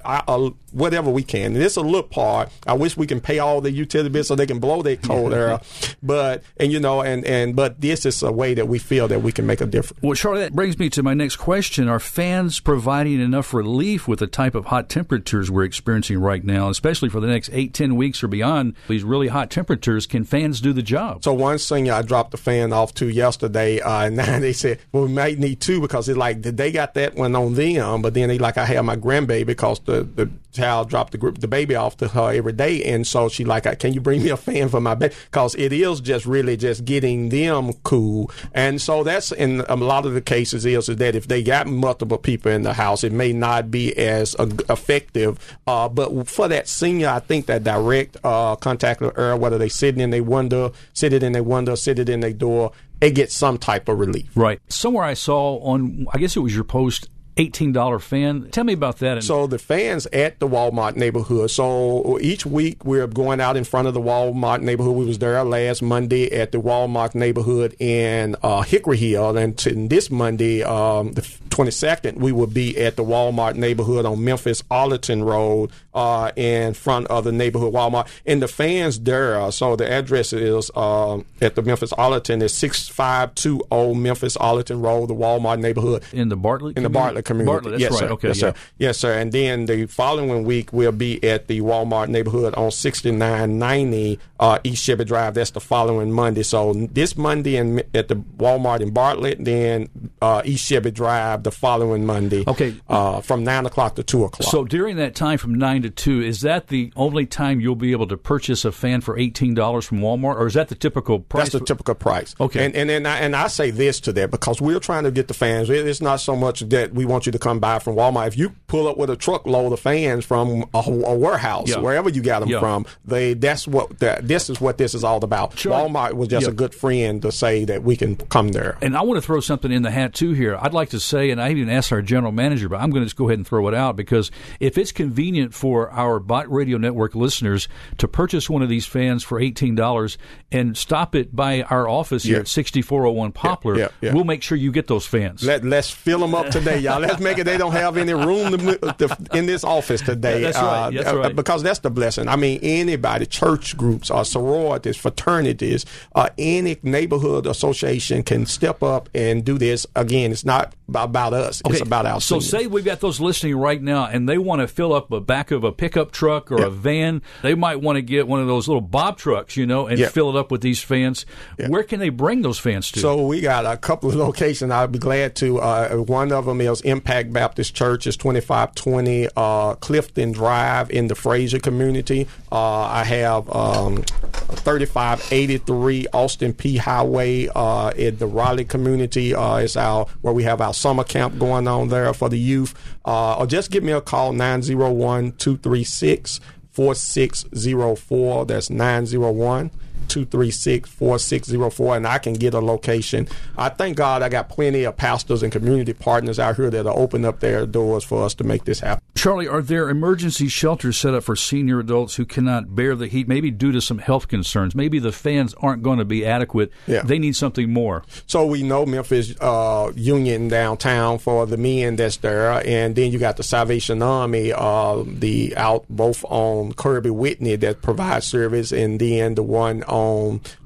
whatever 0.73 1.11
we 1.11 1.23
can. 1.23 1.55
And 1.55 1.63
it's 1.63 1.77
a 1.77 1.83
little 1.83 2.03
part. 2.05 2.51
I 2.67 2.73
wish 2.73 2.97
we 2.97 3.07
can 3.07 3.21
pay 3.21 3.39
all 3.39 3.61
the 3.61 3.71
utility 3.71 4.09
bills 4.09 4.29
so 4.29 4.35
they 4.35 4.47
can 4.47 4.59
blow 4.59 4.81
their 4.81 4.97
cold 5.09 5.35
air, 5.35 5.61
but 6.03 6.43
and 6.57 6.73
you 6.73 6.81
know, 6.81 7.03
and 7.03 7.23
and 7.27 7.55
but 7.55 7.83
this 7.83 8.07
is 8.07 8.23
a 8.23 8.33
way 8.33 8.55
that 8.55 8.67
we 8.67 8.79
feel 8.79 9.09
that 9.09 9.21
we 9.21 9.31
can 9.31 9.45
make 9.45 9.61
a 9.61 9.67
difference. 9.67 10.03
Well, 10.03 10.15
Charlie, 10.15 10.41
that 10.41 10.55
brings 10.55 10.79
me 10.79 10.89
to 10.89 11.03
my 11.03 11.13
next 11.13 11.37
question. 11.37 11.87
Are 11.87 12.01
fans 12.01 12.61
providing 12.61 13.21
enough 13.21 13.53
relief 13.53 14.09
with 14.09 14.21
the 14.21 14.27
type 14.27 14.55
of 14.55 14.67
hot 14.67 14.89
temperatures 14.89 15.51
we're 15.51 15.65
experiencing 15.65 16.19
right 16.19 16.43
now, 16.43 16.71
especially 16.79 17.09
for 17.09 17.19
the 17.19 17.27
next 17.27 17.51
eight, 17.53 17.75
ten 17.75 17.97
weeks 17.97 18.23
or 18.23 18.29
beyond? 18.29 18.75
These 18.87 19.03
really 19.03 19.27
hot 19.27 19.51
temperatures, 19.51 20.07
can 20.07 20.23
fans 20.23 20.61
do 20.61 20.73
the 20.73 20.83
job? 20.83 21.25
So 21.25 21.35
one 21.35 21.59
thing 21.59 21.91
I 21.91 22.03
dropped 22.03 22.31
the 22.31 22.37
fan 22.37 22.73
off 22.73 22.95
to 22.95 23.09
yesterday, 23.09 23.81
uh, 23.81 24.03
and 24.07 24.17
now 24.17 24.39
they 24.39 24.53
said, 24.53 24.79
well, 24.93 25.05
we 25.05 25.13
might 25.13 25.39
need 25.39 25.61
two 25.61 25.81
because 25.81 26.09
it's 26.09 26.17
like 26.17 26.43
they 26.43 26.71
got 26.71 26.95
that 26.95 27.17
one 27.17 27.35
on 27.35 27.55
them, 27.55 28.01
but 28.03 28.15
then 28.15 28.29
they 28.29 28.39
like 28.39 28.57
I 28.57 28.65
have 28.65 28.85
my 28.85 28.97
grandbaby 28.97 29.45
because 29.45 29.81
the 29.81 30.03
the 30.05 30.31
child 30.59 30.89
dropped 30.89 31.13
the 31.13 31.19
group 31.19 31.39
the 31.39 31.49
baby 31.49 31.75
off 31.75 31.97
to 31.99 32.09
her 32.09 32.33
every 32.33 32.53
day, 32.53 32.83
and 32.85 33.07
so 33.07 33.29
she 33.29 33.45
like, 33.45 33.65
can 33.79 33.93
you 33.93 34.01
bring 34.01 34.23
me 34.23 34.31
a 34.31 34.37
fan 34.37 34.69
for 34.69 34.81
my 34.81 34.95
baby? 34.95 35.15
Because 35.31 35.55
it 35.55 35.73
is 35.73 36.01
just 36.01 36.27
really 36.27 36.57
just 36.57 36.85
getting 36.85 37.29
them 37.29 37.73
cool, 37.85 38.31
and 38.55 38.81
so 38.81 39.05
that's 39.05 39.33
in 39.33 39.61
a 39.69 39.77
lot 39.77 40.07
of 40.07 40.15
the 40.15 40.21
cases 40.21 40.67
is, 40.67 40.89
is 40.89 40.97
that 40.97 41.15
if 41.15 41.29
they 41.29 41.43
got 41.43 41.67
multiple 41.67 42.19
people 42.19 42.53
in 42.53 42.63
the 42.63 42.75
house, 42.75 43.05
it 43.05 43.13
may 43.13 43.33
not 43.33 43.71
be 43.71 43.97
as 43.97 44.35
uh, 44.39 44.49
effective. 44.69 45.39
Uh, 45.67 45.89
but 45.89 46.29
for 46.29 46.49
that 46.49 46.69
senior, 46.69 47.09
I 47.09 47.21
think 47.21 47.47
that 47.47 47.65
direct 47.65 48.17
uh, 48.25 48.57
contact 48.57 49.01
with 49.01 49.17
whether 49.17 49.59
they 49.59 49.69
sitting 49.69 50.01
in 50.01 50.11
their 50.11 50.25
window, 50.25 50.73
sitting 50.93 51.23
in 51.23 51.33
their 51.33 51.43
window, 51.43 51.75
sitting 51.75 52.09
in 52.09 52.21
their 52.21 52.33
door, 52.33 52.73
they 53.01 53.11
get 53.11 53.31
some 53.31 53.59
type 53.59 53.89
of 53.89 53.99
relief. 53.99 54.31
Right. 54.35 54.61
Somewhere 54.69 55.05
I 55.05 55.15
saw 55.15 55.59
on, 55.59 56.07
I 56.13 56.19
guess 56.19 56.37
it 56.37 56.41
was 56.41 56.55
your 56.55 56.65
post, 56.65 57.09
$18 57.39 58.03
fan. 58.03 58.49
Tell 58.51 58.65
me 58.65 58.73
about 58.73 58.99
that. 58.99 59.23
So 59.23 59.47
the 59.47 59.59
fans 59.59 60.07
at 60.07 60.41
the 60.41 60.49
Walmart 60.49 60.97
neighborhood. 60.97 61.51
So 61.53 62.19
each 62.21 62.45
week 62.45 62.85
we're 62.85 63.07
going 63.07 63.41
out 63.41 63.57
in 63.57 63.63
front 63.63 63.87
of 63.87 63.95
the 63.95 64.01
Walmart 64.01 64.61
neighborhood. 64.61 64.97
We 64.97 65.07
was 65.07 65.19
there 65.21 65.43
last 65.45 65.81
Monday 65.81 66.31
at 66.33 66.51
the 66.51 66.59
Walmart 66.59 67.15
neighborhood 67.15 67.77
in 67.79 68.35
uh, 68.43 68.63
Hickory 68.63 68.97
Hill, 68.97 69.37
and 69.37 69.57
this 69.89 70.11
Monday, 70.11 70.63
um, 70.65 71.13
the 71.13 71.23
22nd, 71.23 72.17
we 72.17 72.33
will 72.33 72.47
be 72.49 72.77
at 72.79 72.97
the 72.97 73.05
Walmart 73.05 73.55
neighborhood 73.55 74.05
on 74.05 74.25
Memphis 74.25 74.63
Arlington 74.71 75.23
Road 75.23 75.71
uh, 75.95 76.33
in 76.35 76.75
front 76.75 77.07
of 77.07 77.23
the 77.25 77.33
neighborhood 77.33 77.73
Walmart. 77.73 78.09
And 78.27 78.43
the 78.43 78.49
fans 78.49 78.99
there. 79.01 79.41
uh, 79.41 79.51
So 79.53 79.77
the 79.77 79.91
address 79.91 80.33
is 80.33 80.71
um, 80.75 81.25
at 81.41 81.55
the 81.55 81.63
Memphis 81.63 81.93
Arlington 81.93 82.43
is 82.43 82.53
6520 82.55 83.95
Memphis 84.01 84.37
Arlington 84.37 84.81
Road, 84.83 85.09
the 85.09 85.15
Walmart 85.15 85.61
neighborhood 85.61 86.03
in 86.13 86.29
the 86.29 86.37
Bartlett 86.37 86.77
in 86.77 86.83
the? 86.83 86.89
Bartlett 86.89 87.25
community. 87.29 87.53
Bartlett, 87.53 87.73
that's 87.73 87.83
yes, 87.83 87.93
right. 87.93 87.99
Sir. 88.01 88.09
Okay, 88.09 88.29
yes, 88.29 88.43
yeah. 88.43 88.53
sir. 88.53 88.59
Yes, 88.79 88.99
sir. 88.99 89.19
And 89.19 89.33
then 89.33 89.67
the 89.67 89.87
following 89.87 90.45
week 90.45 90.73
we'll 90.73 90.93
be 90.93 91.23
at 91.23 91.47
the 91.47 91.61
Walmart 91.61 92.09
neighborhood 92.09 92.55
on 92.55 92.71
6990 92.71 94.19
uh, 94.41 94.59
East 94.65 94.85
Shelby 94.85 95.05
Drive. 95.05 95.35
That's 95.35 95.51
the 95.51 95.61
following 95.61 96.11
Monday. 96.11 96.43
So 96.43 96.73
this 96.73 97.17
Monday 97.17 97.57
and 97.57 97.85
at 97.95 98.09
the 98.09 98.17
Walmart 98.17 98.81
in 98.81 98.91
Bartlett, 98.91 99.45
then 99.45 99.89
uh, 100.21 100.43
East 100.45 100.67
Shelby 100.67 100.91
Drive 100.91 101.43
the 101.45 101.53
following 101.53 102.05
Monday. 102.05 102.45
Okay. 102.47 102.75
Uh, 102.89 103.21
from 103.21 103.45
nine 103.45 103.67
o'clock 103.67 103.95
to 103.97 104.03
two 104.03 104.25
o'clock. 104.25 104.51
So 104.51 104.65
during 104.65 104.97
that 104.97 105.15
time 105.15 105.39
from 105.39 105.55
9 105.55 105.83
to 105.83 105.91
2, 105.91 106.23
is 106.23 106.41
that 106.43 106.69
the 106.69 106.93
only 106.97 107.27
time 107.27 107.61
you'll 107.61 107.75
be 107.77 107.93
able 107.93 108.07
to 108.09 108.17
purchase 108.17 108.65
a 108.65 108.73
fan 108.73 109.01
for 109.01 109.17
$18 109.17 109.85
from 109.85 110.01
Walmart, 110.01 110.37
or 110.37 110.47
is 110.47 110.55
that 110.55 110.69
the 110.69 110.75
typical 110.75 111.21
price? 111.21 111.51
That's 111.51 111.61
the 111.61 111.65
typical 111.67 111.95
price. 111.95 112.35
Okay. 112.41 112.65
And 112.65 112.75
and 112.75 112.91
and 112.91 113.07
I, 113.07 113.19
and 113.19 113.37
I 113.37 113.49
say 113.49 113.71
this 113.71 114.01
to 114.01 114.13
that 114.15 114.31
because 114.31 114.61
we're 114.61 114.81
trying 114.81 115.05
to 115.05 115.11
get 115.11 115.29
the 115.29 115.35
fans. 115.35 115.69
It's 115.71 116.01
not 116.01 116.17
so 116.17 116.37
much 116.37 116.61
that 116.61 116.95
we 116.95 117.05
want 117.05 117.18
you 117.27 117.33
to 117.33 117.39
come 117.39 117.59
buy 117.61 117.79
from 117.79 117.95
Walmart. 117.97 118.29
If 118.29 118.39
you 118.39 118.55
pull 118.67 118.87
up 118.89 118.97
with 118.97 119.11
a 119.11 119.17
truckload 119.17 119.73
of 119.73 119.81
fans 119.81 120.25
from 120.25 120.65
a, 120.75 120.79
a 120.79 121.15
warehouse, 121.17 121.69
Yeah. 121.71 121.79
wherever 121.79 122.09
you 122.09 122.23
got 122.23 122.41
them 122.41 122.49
Yeah. 122.51 122.61
from, 122.61 122.87
they 123.05 123.35
that's 123.35 123.67
what 123.67 123.99
that 124.01 124.27
this 124.29 124.51
is 124.51 124.61
what 124.61 124.79
this 124.79 124.95
is 124.95 125.05
all 125.05 125.23
about. 125.25 125.59
Sure. 125.59 125.73
Walmart 125.73 126.15
was 126.15 126.29
just 126.29 126.47
Yeah. 126.47 126.51
a 126.53 126.55
good 126.55 126.75
friend 126.75 127.23
to 127.23 127.33
say 127.33 127.65
that 127.65 127.83
we 127.83 127.97
can 127.97 128.17
come 128.17 128.49
there. 128.49 128.77
And 128.83 128.97
I 128.97 129.03
want 129.03 129.19
to 129.19 129.23
throw 129.27 129.41
something 129.41 129.71
in 129.73 129.83
the 129.83 129.91
hat 129.91 130.15
too 130.15 130.33
here. 130.33 130.59
I'd 130.61 130.75
like 130.75 130.91
to 130.91 131.01
say, 131.01 131.31
and 131.31 131.41
I 131.41 131.51
even 131.51 131.69
asked 131.69 131.93
our 131.93 132.03
general 132.03 132.33
manager, 132.33 132.69
but 132.69 132.81
I'm 132.81 132.91
going 132.91 133.03
to 133.03 133.07
just 133.07 133.17
go 133.17 133.29
ahead 133.29 133.39
and 133.39 133.47
throw 133.47 133.67
it 133.69 133.75
out 133.75 133.97
because 133.97 134.31
if 134.61 134.77
it's 134.79 134.93
convenient 134.93 135.55
for 135.55 135.91
our 135.91 136.21
Bott 136.21 136.51
Radio 136.53 136.79
Network 136.79 137.15
listeners 137.15 137.69
to 137.99 138.09
purchase 138.09 138.49
one 138.51 138.63
of 138.63 138.69
these 138.69 138.87
fans 138.87 139.23
for 139.25 139.41
$18 139.41 140.17
and 140.53 140.77
stop 140.77 141.15
it 141.15 141.35
by 141.35 141.63
our 141.63 141.89
office 141.89 142.23
here 142.25 142.41
at 142.41 142.49
6401 142.49 143.33
Poplar, 143.33 143.91
we'll 144.03 144.25
make 144.25 144.43
sure 144.43 144.57
you 144.57 144.73
get 144.73 144.87
those 144.87 145.07
fans. 145.07 145.43
Let 145.45 145.65
let's 145.65 145.91
fill 145.91 146.21
them 146.21 146.35
up 146.35 146.51
today, 146.51 146.79
y'all. 146.79 146.99
Let's 147.09 147.21
make 147.21 147.39
it. 147.39 147.45
They 147.45 147.57
don't 147.57 147.73
have 147.73 147.97
any 147.97 148.13
room 148.13 148.59
to, 148.59 148.77
to, 148.99 149.17
in 149.33 149.47
this 149.47 149.65
office 149.65 150.01
today. 150.01 150.43
That's 150.43 150.59
right, 150.59 150.91
that's 150.95 151.09
uh, 151.09 151.19
right. 151.19 151.35
Because 151.35 151.63
that's 151.63 151.81
the 151.81 151.91
blessing. 151.91 152.29
I 152.29 152.37
mean, 152.37 152.61
anybody, 152.63 153.27
church 153.27 153.77
groups, 153.77 154.11
or 154.11 154.25
sororities, 154.25 154.97
fraternities, 154.97 155.87
uh, 156.15 156.29
any 156.39 156.77
neighborhood 156.83 157.47
association 157.47 158.23
can 158.23 158.47
step 158.47 158.83
up 158.83 159.09
and 159.15 159.45
do 159.45 159.59
this. 159.59 159.87
Again, 159.97 160.33
it's 160.33 160.45
not 160.45 160.75
about 160.95 161.35
us. 161.35 161.63
Okay. 161.67 161.75
It's 161.75 161.83
about 161.87 162.07
our 162.07 162.21
So 162.21 162.41
seniors. 162.41 162.51
say 162.51 162.67
we've 162.67 162.85
got 162.85 163.01
those 163.01 163.21
listening 163.21 163.57
right 163.57 163.81
now, 163.83 164.07
and 164.07 164.29
they 164.29 164.39
want 164.39 164.61
to 164.63 164.69
fill 164.69 164.93
up 164.93 165.09
the 165.11 165.21
back 165.21 165.51
of 165.51 165.65
a 165.65 165.73
pickup 165.73 166.13
truck 166.13 166.51
or 166.51 166.61
Yeah. 166.61 166.67
a 166.67 166.71
van. 166.71 167.23
They 167.43 167.55
might 167.55 167.81
want 167.81 167.97
to 167.97 168.03
get 168.03 168.27
one 168.27 168.41
of 168.41 168.47
those 168.47 168.69
little 168.69 168.81
bob 168.81 169.19
trucks, 169.19 169.57
you 169.57 169.67
know, 169.67 169.87
and 169.87 169.99
Yeah. 169.99 170.09
fill 170.09 170.31
it 170.31 170.37
up 170.37 170.51
with 170.51 170.61
these 170.61 170.81
fans. 170.81 171.27
Where 171.69 171.83
can 171.83 172.01
they 172.01 172.09
bring 172.09 172.43
those 172.43 172.59
fans 172.59 172.91
to? 172.93 173.01
So 173.01 173.27
we 173.27 173.41
got 173.41 173.67
a 173.67 173.77
couple 173.77 174.09
of 174.09 174.17
locations. 174.17 174.73
I'd 174.73 174.93
be 174.93 174.99
glad 174.99 175.35
to. 175.37 175.61
Uh, 175.61 175.97
one 175.97 176.33
of 176.33 176.47
them 176.47 176.61
is 176.61 176.81
Impact 176.83 177.33
Baptist 177.33 177.75
Church. 177.75 178.07
It's 178.07 178.17
twenty 178.17 178.41
five 178.41 178.75
twenty 178.75 179.29
uh, 179.37 179.75
Clifton 179.75 180.33
Drive 180.33 180.91
in 180.91 181.09
the 181.09 181.15
Frayser 181.15 181.61
community. 181.63 182.27
Uh, 182.51 182.57
I 182.83 183.05
have 183.05 183.51
um, 183.55 184.03
thirty 184.03 184.87
five 184.87 185.27
eighty 185.31 185.59
three 185.59 186.07
Austin 186.13 186.53
Peay 186.53 186.79
Highway 186.79 187.49
uh, 187.55 187.91
in 187.97 188.17
the 188.19 188.27
Raleigh 188.27 188.65
community. 188.65 189.35
Uh, 189.35 189.57
it's 189.57 189.77
our 189.77 190.07
where 190.23 190.33
we 190.35 190.45
have 190.45 190.61
our 190.61 190.75
summer 190.79 191.05
camp 191.05 191.39
going 191.39 191.69
on 191.69 191.89
there 191.89 192.13
for 192.15 192.29
the 192.29 192.39
youth. 192.39 192.75
Uh, 193.05 193.37
or 193.37 193.47
just 193.47 193.71
give 193.71 193.83
me 193.83 193.93
a 193.93 194.01
call 194.01 194.33
901 194.33 195.33
236 195.33 196.41
4604. 196.71 198.47
That's 198.47 198.71
901 198.71 199.71
236 200.09 200.89
4604, 200.89 201.97
and 201.97 202.07
I 202.07 202.19
can 202.19 202.35
get 202.35 202.55
a 202.55 202.61
location. 202.61 203.29
I 203.57 203.69
thank 203.69 203.97
God 203.97 204.23
I 204.23 204.29
got 204.29 204.49
plenty 204.49 204.85
of 204.85 204.97
pastors 204.97 205.43
and 205.43 205.53
community 205.53 205.93
partners 205.93 206.39
out 206.39 206.57
here 206.57 206.71
that 206.71 206.87
are 206.87 206.97
open 206.97 207.25
up 207.25 207.41
their 207.41 207.67
doors 207.67 208.05
for 208.05 208.25
us 208.25 208.35
to 208.35 208.45
make 208.45 208.65
this 208.65 208.81
happen. 208.81 209.03
Charlie, 209.19 209.49
are 209.49 209.63
there 209.63 209.91
emergency 209.91 210.47
shelters 210.47 210.97
set 210.97 211.13
up 211.13 211.25
for 211.25 211.35
senior 211.35 211.81
adults 211.81 212.15
who 212.15 212.25
cannot 212.25 212.77
bear 212.77 212.95
the 212.95 213.09
heat, 213.09 213.27
maybe 213.27 213.51
due 213.51 213.73
to 213.73 213.81
some 213.81 213.99
health 213.99 214.29
concerns? 214.29 214.77
Maybe 214.77 215.01
the 215.01 215.11
fans 215.11 215.55
aren't 215.61 215.83
going 215.83 215.99
to 215.99 216.05
be 216.05 216.25
adequate. 216.25 216.71
Yeah. 216.87 217.03
They 217.03 217.19
need 217.19 217.35
something 217.35 217.73
more. 217.73 218.05
So 218.27 218.47
we 218.47 218.63
know 218.63 218.87
Memphis 218.87 219.35
uh, 219.41 219.93
Union 219.97 220.47
downtown 220.47 221.19
for 221.19 221.47
the 221.47 221.57
men 221.57 221.97
that's 221.97 222.19
there, 222.19 222.63
and 222.65 222.95
then 222.95 223.11
you 223.11 223.19
got 223.19 223.37
the 223.37 223.43
Salvation 223.43 224.03
Army, 224.03 224.53
uh, 224.53 225.03
the 225.05 225.57
out 225.57 225.85
both 225.91 226.25
on 226.29 226.73
Kirby 226.75 227.11
Whitney 227.11 227.57
that 227.57 227.83
provides 227.83 228.25
service, 228.27 228.71
and 228.71 229.01
then 229.01 229.35
the 229.35 229.43
one 229.43 229.83
on 229.83 229.98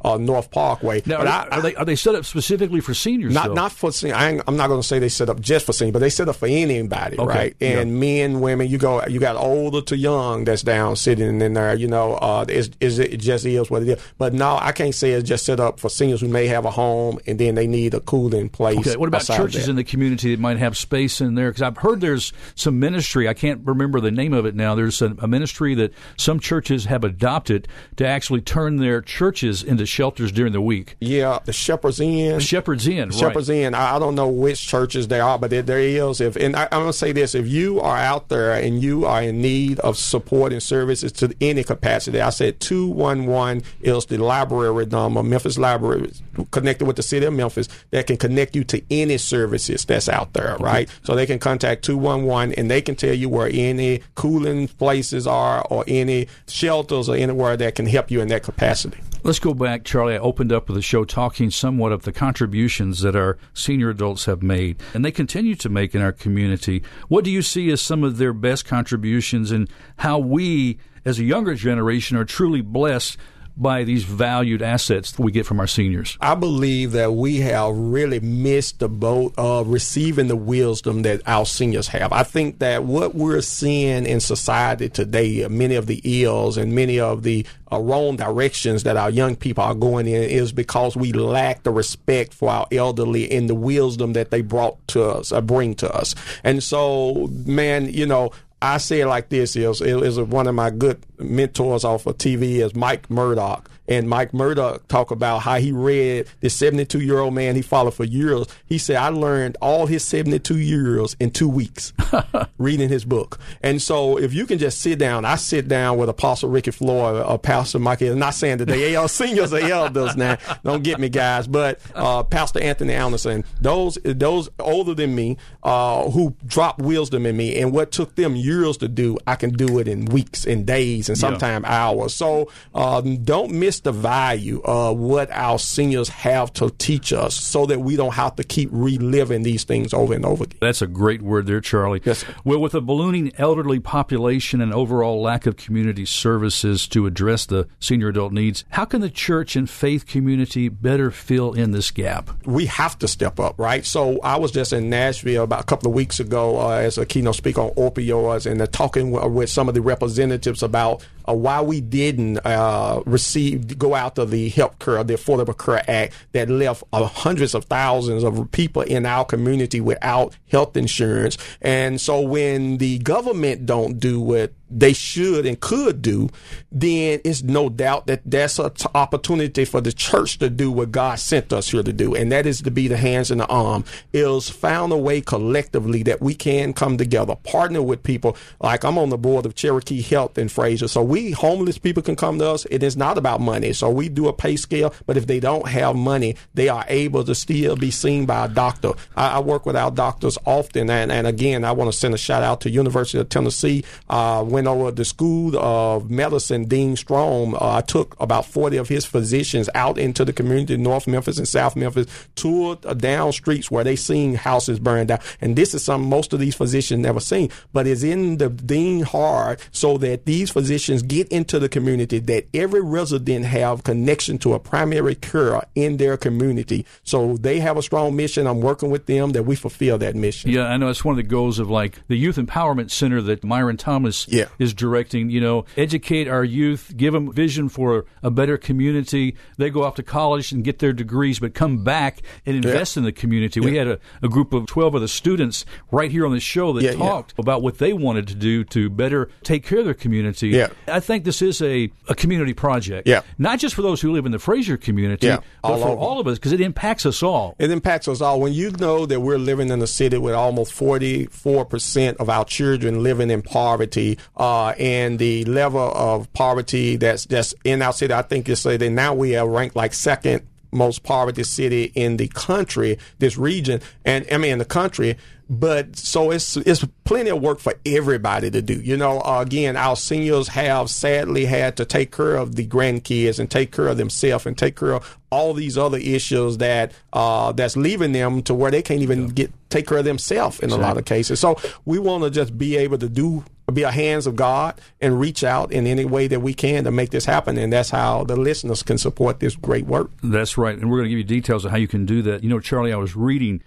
uh, 0.04 0.16
North 0.18 0.50
Parkway. 0.50 1.02
Now, 1.06 1.18
But 1.18 1.26
are, 1.26 1.30
I- 1.52 1.56
are 1.56 1.62
they 1.62 1.74
are 1.76 1.84
they 1.84 1.96
set 1.96 2.14
up 2.14 2.24
specifically 2.24 2.80
for 2.80 2.94
seniors? 2.94 3.32
Not 3.34 3.48
though? 3.48 3.54
not 3.54 3.72
for 3.72 3.92
sen- 3.92 4.12
I 4.12 4.30
ain't, 4.32 4.42
I'm 4.46 4.56
not 4.56 4.68
going 4.68 4.80
to 4.80 4.86
say 4.86 4.98
they 4.98 5.08
set 5.08 5.28
up 5.28 5.40
just 5.40 5.66
for 5.66 5.72
seniors, 5.72 5.92
but 5.92 5.98
they 6.00 6.10
set 6.10 6.28
up 6.28 6.36
for 6.36 6.46
anybody, 6.48 7.18
Okay, 7.18 7.26
right? 7.26 7.56
And 7.60 7.98
men, 8.00 8.40
women, 8.40 8.68
you 8.68 8.78
go, 8.78 9.04
you 9.06 9.20
got 9.20 9.36
older 9.36 9.80
to 9.82 9.96
young 9.96 10.44
that's 10.44 10.62
down 10.62 10.96
sitting 10.96 11.40
in 11.40 11.52
there. 11.54 11.74
You 11.74 11.88
know, 11.88 12.14
uh, 12.14 12.44
is 12.48 12.70
is 12.80 12.98
it 12.98 13.16
just 13.18 13.44
is 13.46 13.70
what 13.70 13.82
it 13.82 13.88
is? 13.88 13.98
But 14.18 14.34
no, 14.34 14.58
I 14.60 14.72
can't 14.72 14.94
say 14.94 15.12
it's 15.12 15.28
just 15.28 15.44
set 15.44 15.60
up 15.60 15.80
for 15.80 15.88
seniors 15.88 16.20
who 16.20 16.28
may 16.28 16.46
have 16.46 16.64
a 16.64 16.70
home 16.70 17.18
and 17.26 17.38
then 17.38 17.54
they 17.54 17.66
need 17.66 17.94
a 17.94 18.00
cooling 18.00 18.48
place. 18.48 18.78
Okay, 18.78 18.96
what 18.96 19.08
about 19.08 19.24
churches 19.24 19.68
in 19.68 19.76
the 19.76 19.84
community 19.84 20.34
that 20.34 20.40
might 20.40 20.58
have 20.58 20.76
space 20.76 21.20
in 21.20 21.34
there? 21.34 21.50
Because 21.50 21.62
I've 21.62 21.76
heard 21.78 22.00
there's 22.00 22.32
some 22.54 22.78
ministry. 22.78 23.28
I 23.28 23.34
can't 23.34 23.60
remember 23.66 24.00
the 24.00 24.10
name 24.10 24.32
of 24.32 24.46
it 24.46 24.54
now. 24.54 24.74
There's 24.74 25.00
a, 25.02 25.14
a 25.18 25.28
ministry 25.28 25.74
that 25.76 25.92
some 26.16 26.40
churches 26.40 26.84
have 26.86 27.04
adopted 27.04 27.68
to 27.96 28.06
actually 28.06 28.40
turn 28.40 28.76
their 28.76 29.00
churches 29.22 29.62
into 29.62 29.86
shelters 29.86 30.32
during 30.32 30.52
the 30.52 30.60
week. 30.60 30.96
Yeah, 30.98 31.38
the 31.44 31.52
Shepherd's 31.52 32.00
Inn. 32.00 32.40
Shepherds 32.40 32.88
Inn, 32.88 33.10
right? 33.10 33.18
Shepherd's 33.20 33.48
Inn. 33.48 33.72
I, 33.72 33.94
I 33.94 33.98
don't 34.00 34.16
know 34.16 34.26
which 34.26 34.66
churches 34.66 35.06
they 35.06 35.20
are, 35.20 35.38
but 35.38 35.50
there, 35.50 35.62
there 35.62 35.78
is. 35.78 36.20
If 36.20 36.34
and 36.34 36.56
I, 36.56 36.64
I'm 36.72 36.80
gonna 36.80 36.92
say 36.92 37.12
this: 37.12 37.36
if 37.36 37.46
you 37.46 37.80
are 37.80 37.96
out 37.96 38.30
there 38.30 38.52
and 38.52 38.82
you 38.82 39.06
are 39.06 39.22
in 39.22 39.40
need 39.40 39.78
of 39.78 39.96
support 39.96 40.52
and 40.52 40.60
services 40.60 41.12
to 41.12 41.32
any 41.40 41.62
capacity, 41.62 42.20
I 42.20 42.30
said 42.30 42.58
two 42.58 42.88
one 42.88 43.26
one 43.26 43.62
is 43.80 44.06
the 44.06 44.18
library 44.18 44.86
number, 44.86 45.22
Memphis 45.22 45.56
Library, 45.56 46.10
connected 46.50 46.86
with 46.86 46.96
the 46.96 47.04
city 47.04 47.24
of 47.24 47.32
Memphis, 47.32 47.68
that 47.92 48.08
can 48.08 48.16
connect 48.16 48.56
you 48.56 48.64
to 48.64 48.82
any 48.90 49.18
services 49.18 49.84
that's 49.84 50.08
out 50.08 50.32
there, 50.32 50.56
right? 50.58 50.88
So 51.04 51.14
they 51.14 51.26
can 51.26 51.38
contact 51.38 51.84
two 51.84 51.96
one 51.96 52.24
one 52.24 52.52
and 52.54 52.68
they 52.68 52.82
can 52.82 52.96
tell 52.96 53.14
you 53.14 53.28
where 53.28 53.48
any 53.52 54.00
cooling 54.16 54.66
places 54.66 55.28
are 55.28 55.64
or 55.70 55.84
any 55.86 56.26
shelters 56.48 57.08
or 57.08 57.14
anywhere 57.14 57.56
that 57.56 57.76
can 57.76 57.86
help 57.86 58.10
you 58.10 58.20
in 58.20 58.26
that 58.26 58.42
capacity. 58.42 58.98
Let's 59.24 59.38
go 59.38 59.54
back, 59.54 59.84
Charlie. 59.84 60.14
I 60.14 60.18
opened 60.18 60.52
up 60.52 60.66
with 60.66 60.74
the 60.74 60.82
show 60.82 61.04
talking 61.04 61.52
somewhat 61.52 61.92
of 61.92 62.02
the 62.02 62.10
contributions 62.10 63.02
that 63.02 63.14
our 63.14 63.38
senior 63.54 63.90
adults 63.90 64.24
have 64.24 64.42
made, 64.42 64.80
and 64.94 65.04
they 65.04 65.12
continue 65.12 65.54
to 65.54 65.68
make 65.68 65.94
in 65.94 66.02
our 66.02 66.10
community. 66.10 66.82
What 67.06 67.22
do 67.22 67.30
you 67.30 67.40
see 67.40 67.70
as 67.70 67.80
some 67.80 68.02
of 68.02 68.18
their 68.18 68.32
best 68.32 68.64
contributions, 68.64 69.52
and 69.52 69.70
how 69.98 70.18
we, 70.18 70.78
as 71.04 71.20
a 71.20 71.24
younger 71.24 71.54
generation, 71.54 72.16
are 72.16 72.24
truly 72.24 72.62
blessed 72.62 73.16
by 73.56 73.84
these 73.84 74.04
valued 74.04 74.62
assets 74.62 75.12
that 75.12 75.22
we 75.22 75.32
get 75.32 75.46
from 75.46 75.60
our 75.60 75.66
seniors? 75.66 76.16
I 76.20 76.34
believe 76.34 76.92
that 76.92 77.12
we 77.12 77.38
have 77.38 77.76
really 77.76 78.20
missed 78.20 78.78
the 78.78 78.88
boat 78.88 79.34
of 79.36 79.68
receiving 79.68 80.28
the 80.28 80.36
wisdom 80.36 81.02
that 81.02 81.22
our 81.26 81.46
seniors 81.46 81.88
have. 81.88 82.12
I 82.12 82.22
think 82.22 82.58
that 82.60 82.84
what 82.84 83.14
we're 83.14 83.40
seeing 83.40 84.06
in 84.06 84.20
society 84.20 84.88
today, 84.88 85.46
many 85.48 85.74
of 85.74 85.86
the 85.86 86.00
ills 86.04 86.56
and 86.56 86.74
many 86.74 86.98
of 86.98 87.22
the 87.22 87.46
uh, 87.70 87.78
wrong 87.78 88.16
directions 88.16 88.82
that 88.82 88.96
our 88.96 89.10
young 89.10 89.36
people 89.36 89.64
are 89.64 89.74
going 89.74 90.06
in, 90.06 90.22
is 90.22 90.52
because 90.52 90.96
we 90.96 91.12
lack 91.12 91.62
the 91.62 91.70
respect 91.70 92.34
for 92.34 92.50
our 92.50 92.66
elderly 92.72 93.30
and 93.30 93.48
the 93.48 93.54
wisdom 93.54 94.12
that 94.12 94.30
they 94.30 94.42
brought 94.42 94.86
to 94.88 95.02
us, 95.04 95.32
uh, 95.32 95.40
bring 95.40 95.74
to 95.74 95.94
us. 95.94 96.14
And 96.44 96.62
so, 96.62 97.28
man, 97.46 97.92
you 97.92 98.06
know, 98.06 98.32
I 98.62 98.78
say 98.78 99.00
it 99.00 99.06
like 99.08 99.28
this: 99.28 99.56
is 99.56 99.80
is 99.80 100.20
one 100.20 100.46
of 100.46 100.54
my 100.54 100.70
good 100.70 101.04
mentors 101.18 101.84
off 101.84 102.06
of 102.06 102.16
TV 102.18 102.64
is 102.64 102.74
Mike 102.76 103.10
Murdock, 103.10 103.68
and 103.88 104.08
Mike 104.08 104.32
Murdock 104.32 104.86
talk 104.88 105.10
about 105.10 105.40
how 105.40 105.56
he 105.56 105.72
read 105.72 106.26
this 106.40 106.54
72 106.54 107.00
year 107.00 107.18
old 107.18 107.34
man 107.34 107.56
he 107.56 107.62
followed 107.62 107.94
for 107.94 108.04
years. 108.04 108.46
He 108.66 108.78
said, 108.78 108.96
"I 108.96 109.08
learned 109.08 109.56
all 109.60 109.86
his 109.86 110.04
72 110.04 110.58
years 110.58 111.16
in 111.18 111.30
two 111.30 111.48
weeks 111.48 111.92
reading 112.58 112.88
his 112.88 113.04
book." 113.04 113.38
And 113.62 113.82
so, 113.82 114.18
if 114.18 114.32
you 114.32 114.46
can 114.46 114.58
just 114.58 114.80
sit 114.80 114.98
down, 114.98 115.24
I 115.24 115.36
sit 115.36 115.68
down 115.68 115.98
with 115.98 116.08
Apostle 116.08 116.48
Ricky 116.48 116.70
Floyd, 116.70 117.16
uh, 117.16 117.38
Pastor 117.38 117.78
Mike. 117.78 118.02
I'm 118.02 118.18
not 118.18 118.34
saying 118.34 118.58
that 118.58 118.66
they 118.66 118.96
are 118.96 119.08
seniors 119.08 119.52
or 119.52 119.58
elders 119.58 120.16
now. 120.16 120.38
Don't 120.64 120.82
get 120.82 121.00
me, 121.00 121.08
guys, 121.08 121.46
but 121.46 121.80
uh, 121.94 122.22
Pastor 122.22 122.60
Anthony 122.60 122.94
Anderson, 122.94 123.44
those 123.60 123.98
those 124.04 124.48
older 124.58 124.94
than 124.94 125.14
me, 125.14 125.36
uh, 125.62 126.08
who 126.10 126.36
dropped 126.46 126.80
wisdom 126.80 127.26
in 127.26 127.36
me, 127.36 127.60
and 127.60 127.72
what 127.72 127.90
took 127.92 128.14
them 128.14 128.36
years 128.36 128.76
to 128.78 128.88
do, 128.88 129.18
I 129.26 129.34
can 129.36 129.50
do 129.50 129.78
it 129.78 129.88
in 129.88 130.06
weeks 130.06 130.46
and 130.46 130.66
days 130.66 131.08
and 131.08 131.18
sometimes 131.18 131.64
hours. 131.66 132.14
So 132.14 132.50
um, 132.74 133.22
don't 133.24 133.52
miss 133.72 133.80
the 133.80 133.92
value 133.92 134.60
of 134.66 134.98
what 134.98 135.30
our 135.30 135.58
seniors 135.58 136.10
have 136.10 136.52
to 136.52 136.68
teach 136.76 137.10
us, 137.10 137.34
so 137.34 137.64
that 137.64 137.80
we 137.80 137.96
don't 137.96 138.12
have 138.12 138.36
to 138.36 138.44
keep 138.44 138.68
reliving 138.70 139.44
these 139.44 139.64
things 139.64 139.94
over 139.94 140.12
and 140.12 140.26
over 140.26 140.44
again. 140.44 140.58
That's 140.60 140.82
a 140.82 140.86
great 140.86 141.22
word 141.22 141.46
there, 141.46 141.62
Charlie. 141.62 142.02
Yes, 142.04 142.18
sir. 142.18 142.34
Well, 142.44 142.58
with 142.58 142.74
a 142.74 142.82
ballooning 142.82 143.32
elderly 143.38 143.80
population 143.80 144.60
and 144.60 144.74
overall 144.74 145.22
lack 145.22 145.46
of 145.46 145.56
community 145.56 146.04
services 146.04 146.86
to 146.88 147.06
address 147.06 147.46
the 147.46 147.66
senior 147.80 148.08
adult 148.08 148.34
needs, 148.34 148.66
how 148.72 148.84
can 148.84 149.00
the 149.00 149.08
church 149.08 149.56
and 149.56 149.70
faith 149.70 150.06
community 150.06 150.68
better 150.68 151.10
fill 151.10 151.54
in 151.54 151.70
this 151.70 151.90
gap? 151.90 152.28
we 152.44 152.66
have 152.66 152.98
to 152.98 153.08
step 153.08 153.40
up, 153.40 153.58
right? 153.58 153.86
So 153.86 154.20
I 154.20 154.36
was 154.36 154.50
just 154.50 154.74
in 154.74 154.90
Nashville 154.90 155.44
about 155.44 155.60
a 155.60 155.64
couple 155.64 155.88
of 155.88 155.94
weeks 155.94 156.20
ago 156.20 156.60
uh, 156.60 156.72
as 156.72 156.98
a 156.98 157.06
keynote 157.06 157.36
speaker 157.36 157.62
on 157.62 157.70
opioids, 157.70 158.50
and 158.50 158.60
uh, 158.60 158.66
talking 158.66 159.10
with 159.10 159.48
some 159.48 159.68
of 159.68 159.74
the 159.74 159.80
representatives 159.80 160.62
about 160.62 161.06
uh, 161.28 161.34
why 161.34 161.60
we 161.60 161.80
didn't 161.80 162.38
uh, 162.44 163.02
receive 163.06 163.78
go 163.78 163.94
out 163.94 164.16
to 164.16 164.24
the 164.24 164.48
health 164.50 164.78
care, 164.78 165.02
the 165.04 165.14
Affordable 165.14 165.56
Care 165.56 165.82
Act 165.88 166.14
that 166.32 166.48
left 166.48 166.84
uh, 166.92 167.04
hundreds 167.04 167.54
of 167.54 167.64
thousands 167.64 168.24
of 168.24 168.50
people 168.52 168.82
in 168.82 169.06
our 169.06 169.24
community 169.24 169.80
without 169.80 170.36
health 170.50 170.76
insurance. 170.76 171.38
And 171.60 172.00
so 172.00 172.20
when 172.20 172.78
the 172.78 172.98
government 172.98 173.66
don't 173.66 173.98
do 173.98 174.20
what 174.20 174.52
they 174.72 174.92
should 174.92 175.46
and 175.46 175.60
could 175.60 176.02
do, 176.02 176.28
then 176.70 177.20
it's 177.24 177.42
no 177.42 177.68
doubt 177.68 178.06
that 178.06 178.22
that's 178.24 178.58
an 178.58 178.70
opportunity 178.94 179.64
for 179.64 179.80
the 179.80 179.92
church 179.92 180.38
to 180.38 180.48
do 180.48 180.70
what 180.70 180.92
God 180.92 181.18
sent 181.18 181.52
us 181.52 181.70
here 181.70 181.82
to 181.82 181.92
do, 181.92 182.14
and 182.14 182.32
that 182.32 182.46
is 182.46 182.62
to 182.62 182.70
be 182.70 182.88
the 182.88 182.96
hands 182.96 183.30
and 183.30 183.40
the 183.40 183.46
arm. 183.46 183.84
Is 184.12 184.48
found 184.48 184.92
a 184.92 184.96
way 184.96 185.20
collectively 185.20 186.02
that 186.04 186.20
we 186.20 186.34
can 186.34 186.72
come 186.72 186.96
together, 186.96 187.34
partner 187.36 187.82
with 187.82 188.02
people. 188.02 188.36
Like 188.60 188.84
I'm 188.84 188.98
on 188.98 189.10
the 189.10 189.18
board 189.18 189.46
of 189.46 189.54
Cherokee 189.54 190.02
Health 190.02 190.38
in 190.38 190.48
Frayser, 190.48 190.88
so 190.88 191.02
we 191.02 191.32
homeless 191.32 191.78
people 191.78 192.02
can 192.02 192.16
come 192.16 192.38
to 192.38 192.48
us. 192.48 192.66
It 192.70 192.82
is 192.82 192.96
not 192.96 193.18
about 193.18 193.40
money, 193.40 193.72
so 193.72 193.90
we 193.90 194.08
do 194.08 194.28
a 194.28 194.32
pay 194.32 194.56
scale. 194.56 194.94
But 195.06 195.16
if 195.16 195.26
they 195.26 195.40
don't 195.40 195.68
have 195.68 195.96
money, 195.96 196.36
they 196.54 196.68
are 196.68 196.84
able 196.88 197.24
to 197.24 197.34
still 197.34 197.76
be 197.76 197.90
seen 197.90 198.26
by 198.26 198.46
a 198.46 198.48
doctor. 198.48 198.92
I, 199.16 199.36
I 199.36 199.38
work 199.40 199.66
with 199.66 199.76
our 199.76 199.90
doctors 199.90 200.38
often, 200.44 200.90
and, 200.90 201.12
and 201.12 201.26
again, 201.26 201.64
I 201.64 201.72
want 201.72 201.92
to 201.92 201.96
send 201.96 202.14
a 202.14 202.18
shout 202.18 202.42
out 202.42 202.60
to 202.62 202.70
University 202.70 203.18
of 203.18 203.28
Tennessee. 203.28 203.84
Uh, 204.08 204.42
when 204.44 204.61
went 204.64 204.80
over 204.80 204.90
the 204.90 205.04
School 205.04 205.56
of 205.58 206.10
Medicine, 206.10 206.66
Dean 206.66 206.94
Strome. 206.94 207.54
Uh, 207.54 207.76
I 207.76 207.80
took 207.80 208.18
about 208.20 208.46
40 208.46 208.76
of 208.76 208.88
his 208.88 209.04
physicians 209.04 209.68
out 209.74 209.98
into 209.98 210.24
the 210.24 210.32
community, 210.32 210.76
North 210.76 211.06
Memphis 211.06 211.38
and 211.38 211.48
South 211.48 211.76
Memphis, 211.76 212.06
toured 212.34 212.84
uh, 212.86 212.94
down 212.94 213.32
streets 213.32 213.70
where 213.70 213.84
they 213.84 213.96
seen 213.96 214.34
houses 214.34 214.78
burned 214.78 215.08
down. 215.08 215.20
And 215.40 215.56
this 215.56 215.74
is 215.74 215.84
something 215.84 216.08
most 216.08 216.32
of 216.32 216.40
these 216.40 216.54
physicians 216.54 217.02
never 217.02 217.20
seen, 217.20 217.50
but 217.72 217.86
it's 217.86 218.02
in 218.02 218.38
the 218.38 218.48
Dean 218.48 219.02
heart 219.02 219.66
so 219.72 219.98
that 219.98 220.26
these 220.26 220.50
physicians 220.50 221.02
get 221.02 221.28
into 221.28 221.58
the 221.58 221.68
community, 221.68 222.18
that 222.20 222.46
every 222.54 222.80
resident 222.80 223.44
have 223.46 223.84
connection 223.84 224.38
to 224.38 224.54
a 224.54 224.60
primary 224.60 225.14
care 225.14 225.62
in 225.74 225.96
their 225.96 226.16
community. 226.16 226.86
So 227.04 227.36
they 227.36 227.60
have 227.60 227.76
a 227.76 227.82
strong 227.82 228.14
mission. 228.16 228.46
I'm 228.46 228.60
working 228.60 228.90
with 228.90 229.06
them 229.06 229.30
that 229.30 229.44
we 229.44 229.56
fulfill 229.56 229.98
that 229.98 230.14
mission. 230.14 230.50
Yeah, 230.50 230.66
I 230.66 230.76
know 230.76 230.88
it's 230.88 231.04
one 231.04 231.12
of 231.12 231.16
the 231.16 231.28
goals 231.28 231.58
of 231.58 231.70
like 231.70 232.00
the 232.08 232.16
Youth 232.16 232.36
Empowerment 232.36 232.90
Center 232.90 233.20
that 233.22 233.44
Myron 233.44 233.76
Thomas 233.76 234.26
yeah. 234.28 234.46
Is 234.58 234.74
directing. 234.74 235.30
You 235.30 235.40
know, 235.40 235.64
educate 235.76 236.28
our 236.28 236.44
youth, 236.44 236.92
give 236.96 237.12
them 237.12 237.32
vision 237.32 237.68
for 237.68 238.04
a 238.22 238.30
better 238.30 238.56
community. 238.56 239.36
They 239.58 239.70
go 239.70 239.84
off 239.84 239.94
to 239.96 240.02
college 240.02 240.52
and 240.52 240.64
get 240.64 240.78
their 240.78 240.92
degrees, 240.92 241.38
but 241.38 241.54
come 241.54 241.84
back 241.84 242.22
and 242.46 242.56
invest 242.56 242.96
yeah. 242.96 243.00
in 243.00 243.04
the 243.04 243.12
community. 243.12 243.60
Yeah. 243.60 243.66
We 243.66 243.76
had 243.76 243.88
a, 243.88 243.98
a, 244.22 244.28
group 244.28 244.52
of 244.52 244.66
12 244.66 244.94
of 244.94 245.00
the 245.00 245.08
students 245.08 245.64
right 245.90 246.10
here 246.10 246.24
on 246.24 246.32
the 246.32 246.40
show 246.40 246.72
that 246.72 246.96
talked 246.96 247.34
about 247.38 247.62
what 247.62 247.78
they 247.78 247.92
wanted 247.92 248.28
to 248.28 248.34
do 248.34 248.64
to 248.64 248.88
better 248.88 249.30
take 249.42 249.64
care 249.64 249.80
of 249.80 249.84
their 249.84 249.94
community. 249.94 250.48
Yeah. 250.48 250.68
I 250.86 251.00
think 251.00 251.24
this 251.24 251.42
is 251.42 251.60
a, 251.62 251.90
a 252.08 252.14
community 252.14 252.54
project. 252.54 253.06
Yeah. 253.06 253.22
Not 253.38 253.58
just 253.58 253.74
for 253.74 253.82
those 253.82 254.00
who 254.00 254.12
live 254.12 254.26
in 254.26 254.32
the 254.32 254.38
Frayser 254.38 254.80
community, 254.80 255.26
yeah. 255.26 255.38
but 255.62 255.78
for 255.78 255.96
all 255.96 256.18
of 256.18 256.26
us 256.26 256.38
because 256.38 256.52
it 256.52 256.60
impacts 256.60 257.06
us 257.06 257.22
all. 257.22 257.54
It 257.58 257.70
impacts 257.70 258.08
us 258.08 258.20
all. 258.20 258.40
When 258.40 258.52
you 258.52 258.70
know 258.72 259.06
that 259.06 259.20
we're 259.20 259.38
living 259.38 259.70
in 259.70 259.80
a 259.82 259.86
city 259.86 260.18
with 260.18 260.34
almost 260.34 260.72
44% 260.74 262.16
of 262.16 262.28
our 262.28 262.44
children 262.44 263.02
living 263.02 263.30
in 263.30 263.42
poverty, 263.42 264.18
uh, 264.42 264.74
and 264.76 265.20
the 265.20 265.44
level 265.44 265.92
of 265.94 266.32
poverty 266.32 266.96
that's 266.96 267.26
that's 267.26 267.54
in 267.62 267.80
our 267.80 267.92
city, 267.92 268.12
I 268.12 268.22
think 268.22 268.48
it's 268.48 268.64
that 268.64 268.80
now 268.80 269.14
we 269.14 269.36
are 269.36 269.48
ranked 269.48 269.76
like 269.76 269.94
second 269.94 270.44
most 270.72 271.04
poverty 271.04 271.44
city 271.44 271.92
in 271.94 272.16
the 272.16 272.26
country, 272.26 272.98
this 273.20 273.36
region, 273.36 273.80
and 274.04 274.26
I 274.32 274.38
mean 274.38 274.54
in 274.54 274.58
the 274.58 274.64
country. 274.64 275.16
But 275.48 275.94
so 275.94 276.32
it's 276.32 276.56
it's 276.56 276.84
plenty 277.04 277.30
of 277.30 277.40
work 277.40 277.60
for 277.60 277.74
everybody 277.86 278.50
to 278.50 278.60
do. 278.62 278.80
You 278.80 278.96
know, 278.96 279.20
uh, 279.20 279.42
again, 279.42 279.76
our 279.76 279.94
seniors 279.94 280.48
have 280.48 280.90
sadly 280.90 281.44
had 281.44 281.76
to 281.76 281.84
take 281.84 282.10
care 282.10 282.34
of 282.34 282.56
the 282.56 282.66
grandkids 282.66 283.38
and 283.38 283.48
take 283.48 283.70
care 283.70 283.86
of 283.86 283.96
themselves 283.96 284.46
and 284.46 284.58
take 284.58 284.74
care 284.74 284.94
of 284.94 285.18
all 285.30 285.54
these 285.54 285.78
other 285.78 285.98
issues 285.98 286.58
that 286.58 286.90
uh, 287.12 287.52
that's 287.52 287.76
leaving 287.76 288.10
them 288.10 288.42
to 288.42 288.54
where 288.54 288.72
they 288.72 288.82
can't 288.82 289.02
even 289.02 289.26
yeah. 289.26 289.32
get 289.34 289.52
take 289.70 289.86
care 289.86 289.98
of 289.98 290.04
themselves 290.04 290.58
in 290.58 290.64
exactly. 290.64 290.84
a 290.84 290.88
lot 290.88 290.96
of 290.96 291.04
cases. 291.04 291.38
So 291.38 291.56
we 291.84 292.00
want 292.00 292.24
to 292.24 292.30
just 292.30 292.58
be 292.58 292.76
able 292.76 292.98
to 292.98 293.08
do 293.08 293.44
be 293.72 293.82
a 293.82 293.90
hands 293.90 294.26
of 294.26 294.36
God 294.36 294.80
and 295.00 295.18
reach 295.18 295.44
out 295.44 295.72
in 295.72 295.86
any 295.86 296.04
way 296.04 296.26
that 296.28 296.40
we 296.40 296.54
can 296.54 296.84
to 296.84 296.90
make 296.90 297.10
this 297.10 297.24
happen. 297.24 297.58
And 297.58 297.72
that's 297.72 297.90
how 297.90 298.24
the 298.24 298.36
listeners 298.36 298.82
can 298.82 298.98
support 298.98 299.40
this 299.40 299.56
great 299.56 299.86
work. 299.86 300.10
That's 300.22 300.56
right. 300.58 300.76
And 300.76 300.90
we're 300.90 300.98
going 300.98 301.06
to 301.06 301.10
give 301.10 301.18
you 301.18 301.24
details 301.24 301.64
of 301.64 301.70
how 301.70 301.76
you 301.76 301.88
can 301.88 302.06
do 302.06 302.22
that. 302.22 302.42
You 302.42 302.50
know, 302.50 302.60
Charlie, 302.60 302.92
I 302.92 302.96
was 302.96 303.16
reading 303.16 303.62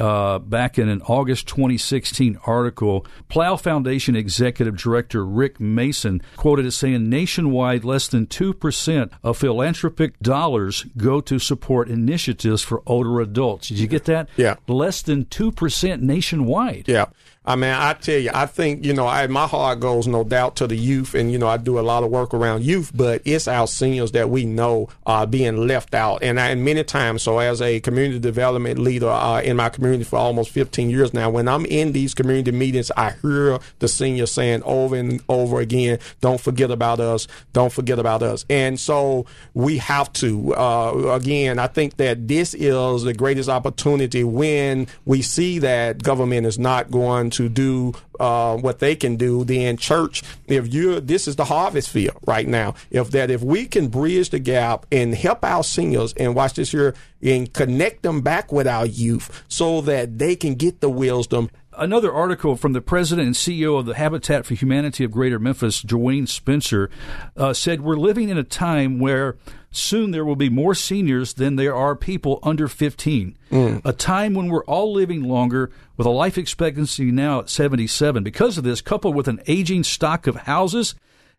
uh, 0.00 0.38
back 0.38 0.78
in 0.78 0.88
an 0.88 1.02
August 1.02 1.46
2016 1.48 2.38
article, 2.46 3.04
Plough 3.28 3.56
Foundation 3.56 4.16
Executive 4.16 4.76
Director 4.76 5.24
Rick 5.24 5.60
Masson 5.60 6.22
quoted 6.36 6.64
as 6.64 6.74
saying 6.74 7.10
nationwide, 7.10 7.84
less 7.84 8.08
than 8.08 8.26
2% 8.26 9.10
of 9.22 9.36
philanthropic 9.36 10.18
dollars 10.20 10.86
go 10.96 11.20
to 11.20 11.38
support 11.38 11.88
initiatives 11.88 12.62
for 12.62 12.82
older 12.86 13.20
adults. 13.20 13.68
Did 13.68 13.78
you 13.78 13.86
get 13.86 14.06
that? 14.06 14.28
Yeah. 14.36 14.56
Less 14.66 15.02
than 15.02 15.26
2% 15.26 16.00
nationwide. 16.00 16.88
Yeah. 16.88 17.06
I 17.46 17.56
mean, 17.56 17.70
I 17.70 17.94
tell 17.94 18.18
you, 18.18 18.30
I 18.34 18.44
think, 18.44 18.84
you 18.84 18.92
know, 18.92 19.06
I, 19.06 19.26
my 19.26 19.46
heart 19.46 19.80
goes 19.80 20.06
no 20.06 20.24
doubt 20.24 20.56
to 20.56 20.66
the 20.66 20.76
youth, 20.76 21.14
and, 21.14 21.32
you 21.32 21.38
know, 21.38 21.48
I 21.48 21.56
do 21.56 21.78
a 21.78 21.80
lot 21.80 22.04
of 22.04 22.10
work 22.10 22.34
around 22.34 22.64
youth, 22.64 22.92
but 22.94 23.22
it's 23.24 23.48
our 23.48 23.66
seniors 23.66 24.12
that 24.12 24.28
we 24.28 24.44
know 24.44 24.90
are 25.06 25.26
being 25.26 25.66
left 25.66 25.94
out. 25.94 26.22
And, 26.22 26.38
I, 26.38 26.48
and 26.48 26.62
many 26.66 26.84
times, 26.84 27.22
so 27.22 27.38
as 27.38 27.62
a 27.62 27.80
community 27.80 28.18
development 28.18 28.78
leader 28.78 29.08
uh, 29.08 29.40
in 29.40 29.56
my 29.56 29.70
community 29.70 30.04
for 30.04 30.16
almost 30.16 30.50
15 30.50 30.90
years 30.90 31.14
now, 31.14 31.30
when 31.30 31.48
I'm 31.48 31.64
in 31.64 31.92
these 31.92 32.12
community 32.12 32.52
meetings, 32.52 32.90
I 32.94 33.12
hear 33.22 33.58
the 33.78 33.88
seniors 33.88 34.32
saying 34.32 34.62
over 34.64 34.96
and 34.96 35.22
over 35.30 35.60
again, 35.60 35.98
don't 36.20 36.40
forget 36.42 36.70
about 36.70 37.00
us, 37.00 37.26
don't 37.54 37.72
forget 37.72 37.98
about 37.98 38.22
us. 38.22 38.44
And 38.50 38.78
so 38.78 39.24
we 39.54 39.78
have 39.78 40.12
to, 40.14 40.54
uh, 40.56 41.14
again, 41.14 41.58
I 41.58 41.68
think 41.68 41.96
that 41.96 42.28
this 42.28 42.52
is 42.52 43.02
the 43.02 43.14
greatest 43.14 43.48
opportunity 43.48 44.24
when 44.24 44.88
we 45.06 45.22
see 45.22 45.58
that 45.60 46.02
government 46.02 46.46
is 46.46 46.58
not 46.58 46.90
going 46.90 47.29
to 47.30 47.48
do 47.48 47.94
uh, 48.18 48.56
what 48.56 48.78
they 48.78 48.94
can 48.96 49.16
do, 49.16 49.44
then 49.44 49.76
church, 49.76 50.22
if 50.46 50.72
you 50.72 51.00
this 51.00 51.26
is 51.26 51.36
the 51.36 51.44
harvest 51.44 51.90
field 51.90 52.18
right 52.26 52.46
now. 52.46 52.74
If 52.90 53.10
that 53.10 53.30
if 53.30 53.42
we 53.42 53.66
can 53.66 53.88
bridge 53.88 54.30
the 54.30 54.38
gap 54.38 54.86
and 54.92 55.14
help 55.14 55.44
our 55.44 55.64
seniors 55.64 56.12
and 56.14 56.34
watch 56.34 56.54
this 56.54 56.72
here 56.72 56.94
and 57.22 57.52
connect 57.52 58.02
them 58.02 58.20
back 58.20 58.52
with 58.52 58.66
our 58.66 58.86
youth 58.86 59.44
so 59.48 59.80
that 59.82 60.18
they 60.18 60.36
can 60.36 60.54
get 60.54 60.80
the 60.80 60.90
wisdom 60.90 61.50
another 61.80 62.12
article 62.12 62.56
from 62.56 62.74
the 62.74 62.80
president 62.80 63.26
and 63.26 63.34
CEO 63.34 63.78
of 63.78 63.86
the 63.86 63.94
Habitat 63.94 64.44
for 64.44 64.54
Humanity 64.54 65.02
of 65.02 65.10
Greater 65.10 65.38
Memphis, 65.38 65.82
Dwayne 65.82 66.28
Spencer, 66.28 66.90
uh, 67.36 67.52
said, 67.52 67.80
We're 67.80 67.96
living 67.96 68.28
in 68.28 68.36
a 68.36 68.44
time 68.44 68.98
where 68.98 69.36
soon 69.70 70.10
there 70.10 70.24
will 70.24 70.36
be 70.36 70.48
more 70.48 70.74
seniors 70.74 71.34
than 71.34 71.56
there 71.56 71.74
are 71.74 71.94
people 71.94 72.38
under 72.42 72.68
15. 72.68 73.36
Mm. 73.50 73.84
A 73.84 73.92
time 73.92 74.34
when 74.34 74.48
we're 74.48 74.64
all 74.64 74.92
living 74.92 75.22
longer 75.22 75.70
with 75.96 76.06
a 76.06 76.10
life 76.10 76.36
expectancy 76.36 77.10
now 77.10 77.40
at 77.40 77.50
77. 77.50 78.22
Because 78.22 78.58
of 78.58 78.64
this, 78.64 78.80
coupled 78.80 79.14
with 79.14 79.28
an 79.28 79.40
aging 79.46 79.84
stock 79.84 80.26
of 80.26 80.36
houses 80.36 80.94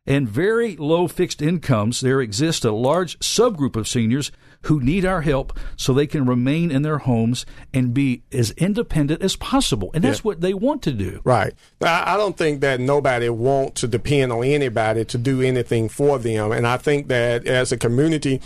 and 0.05 0.27
very 0.27 0.75
low 0.77 1.07
fixed 1.07 1.41
incomes, 1.41 2.01
there 2.01 2.21
exists 2.21 2.65
a 2.65 2.71
large 2.71 3.19
subgroup 3.19 3.75
of 3.75 3.87
seniors 3.87 4.31
who 4.63 4.79
need 4.79 5.05
our 5.05 5.21
help 5.21 5.57
so 5.75 5.93
they 5.93 6.07
can 6.07 6.25
remain 6.25 6.71
in 6.71 6.81
their 6.81 6.99
homes 6.99 7.45
and 7.73 7.93
be 7.93 8.21
as 8.31 8.51
independent 8.51 9.21
as 9.21 9.35
possible. 9.35 9.91
And 9.93 10.03
that's 10.03 10.19
yeah. 10.19 10.23
what 10.23 10.41
they 10.41 10.53
want 10.53 10.81
to 10.83 10.91
do. 10.91 11.21
Right. 11.23 11.53
I 11.81 12.17
don't 12.17 12.37
think 12.37 12.61
that 12.61 12.79
nobody 12.79 13.29
wants 13.29 13.81
to 13.81 13.87
depend 13.87 14.31
on 14.31 14.43
anybody 14.43 15.05
to 15.05 15.17
do 15.17 15.41
anything 15.41 15.89
for 15.89 16.19
them. 16.19 16.51
And 16.51 16.67
I 16.67 16.77
think 16.77 17.07
that 17.07 17.47
as 17.47 17.71
a 17.71 17.77
community, 17.77 18.41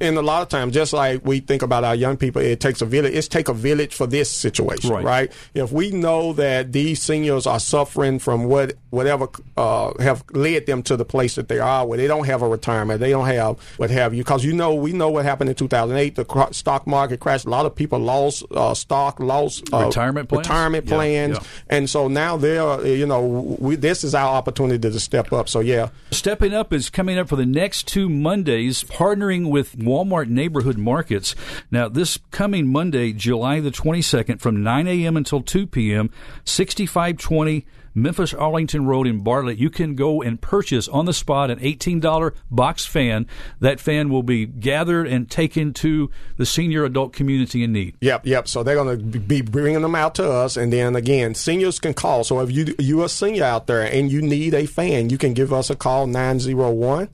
and 0.00 0.16
a 0.16 0.22
lot 0.22 0.42
of 0.42 0.48
times, 0.48 0.72
just 0.72 0.92
like 0.92 1.24
we 1.24 1.40
think 1.40 1.62
about 1.62 1.84
our 1.84 1.94
young 1.94 2.16
people, 2.16 2.40
it 2.40 2.58
takes 2.58 2.80
a 2.80 2.86
village. 2.86 3.14
It's 3.14 3.28
take 3.28 3.48
a 3.48 3.54
village 3.54 3.94
for 3.94 4.06
this 4.06 4.30
situation, 4.30 4.90
right? 4.90 5.04
right? 5.04 5.32
If 5.54 5.72
we 5.72 5.90
know 5.90 6.32
that 6.34 6.72
these 6.72 7.02
seniors 7.02 7.46
are 7.46 7.60
suffering 7.60 8.18
from 8.18 8.44
what 8.44 8.76
whatever 8.88 9.28
uh, 9.56 9.92
have 10.02 10.24
led 10.32 10.66
them 10.66 10.82
to 10.84 10.96
the 10.96 11.04
place 11.04 11.34
that 11.34 11.48
they 11.48 11.58
are, 11.58 11.86
where 11.86 11.98
they 11.98 12.06
don't 12.06 12.24
have 12.24 12.40
a 12.40 12.48
retirement, 12.48 13.00
they 13.00 13.10
don't 13.10 13.26
have 13.26 13.58
what 13.76 13.90
have 13.90 14.14
you, 14.14 14.22
because 14.24 14.42
you 14.44 14.54
know 14.54 14.74
we 14.74 14.92
know 14.92 15.10
what 15.10 15.24
happened 15.24 15.50
in 15.50 15.56
2008. 15.56 16.14
The 16.14 16.48
stock 16.52 16.86
market 16.86 17.20
crashed. 17.20 17.44
A 17.44 17.50
lot 17.50 17.66
of 17.66 17.74
people 17.74 17.98
lost 17.98 18.44
uh, 18.52 18.72
stock, 18.72 19.20
lost 19.20 19.72
uh, 19.72 19.86
retirement 19.86 20.30
plans, 20.30 20.48
retirement 20.48 20.86
plans, 20.86 21.36
yeah, 21.36 21.42
yeah. 21.42 21.76
and 21.76 21.90
so 21.90 22.08
now 22.08 22.38
they're 22.38 22.86
you 22.86 23.06
know 23.06 23.56
we, 23.58 23.76
this 23.76 24.02
is 24.02 24.14
our 24.14 24.34
opportunity 24.34 24.90
to 24.90 25.00
step 25.00 25.30
up. 25.32 25.48
So 25.48 25.60
yeah, 25.60 25.90
stepping 26.10 26.54
up 26.54 26.72
is 26.72 26.88
coming 26.88 27.18
up 27.18 27.28
for 27.28 27.36
the 27.36 27.46
next 27.46 27.86
two 27.86 28.08
Mondays, 28.08 28.82
partnering 28.84 29.50
with 29.50 29.76
Walmart 29.90 30.28
Neighborhood 30.28 30.78
Markets. 30.78 31.34
Now, 31.68 31.88
this 31.88 32.18
coming 32.30 32.70
Monday, 32.70 33.12
July 33.12 33.58
the 33.58 33.72
22nd, 33.72 34.40
from 34.40 34.62
9 34.62 34.86
a.m. 34.86 35.16
until 35.16 35.42
2 35.42 35.66
p.m., 35.66 36.10
6520 36.44 37.66
Memphis 37.94 38.32
Arlington 38.32 38.86
Road 38.86 39.08
in 39.08 39.24
Bartlett, 39.24 39.58
you 39.58 39.68
can 39.68 39.94
go 39.96 40.22
and 40.22 40.40
purchase 40.40 40.86
on 40.86 41.06
the 41.06 41.12
spot 41.12 41.50
an 41.50 41.58
$18 41.58 42.34
box 42.50 42.86
fan. 42.86 43.26
That 43.58 43.80
fan 43.80 44.10
will 44.10 44.22
be 44.22 44.46
gathered 44.46 45.08
and 45.08 45.28
taken 45.28 45.72
to 45.74 46.08
the 46.36 46.46
senior 46.46 46.84
adult 46.84 47.12
community 47.12 47.64
in 47.64 47.72
need. 47.72 47.96
Yep, 48.00 48.26
yep. 48.26 48.46
So 48.46 48.62
they're 48.62 48.76
going 48.76 49.12
to 49.12 49.18
be 49.18 49.42
bringing 49.42 49.82
them 49.82 49.94
out 49.94 50.14
to 50.16 50.30
us, 50.30 50.56
and 50.56 50.72
then 50.72 50.94
again, 50.94 51.34
seniors 51.34 51.80
can 51.80 51.94
call. 51.94 52.22
So 52.22 52.40
if 52.40 52.52
you 52.52 52.74
you 52.78 53.02
a 53.02 53.08
senior 53.08 53.44
out 53.44 53.66
there 53.66 53.82
and 53.82 54.10
you 54.10 54.22
need 54.22 54.54
a 54.54 54.66
fan, 54.66 55.10
you 55.10 55.18
can 55.18 55.34
give 55.34 55.52
us 55.52 55.70
a 55.70 55.76
call 55.76 56.06
901 56.06 57.08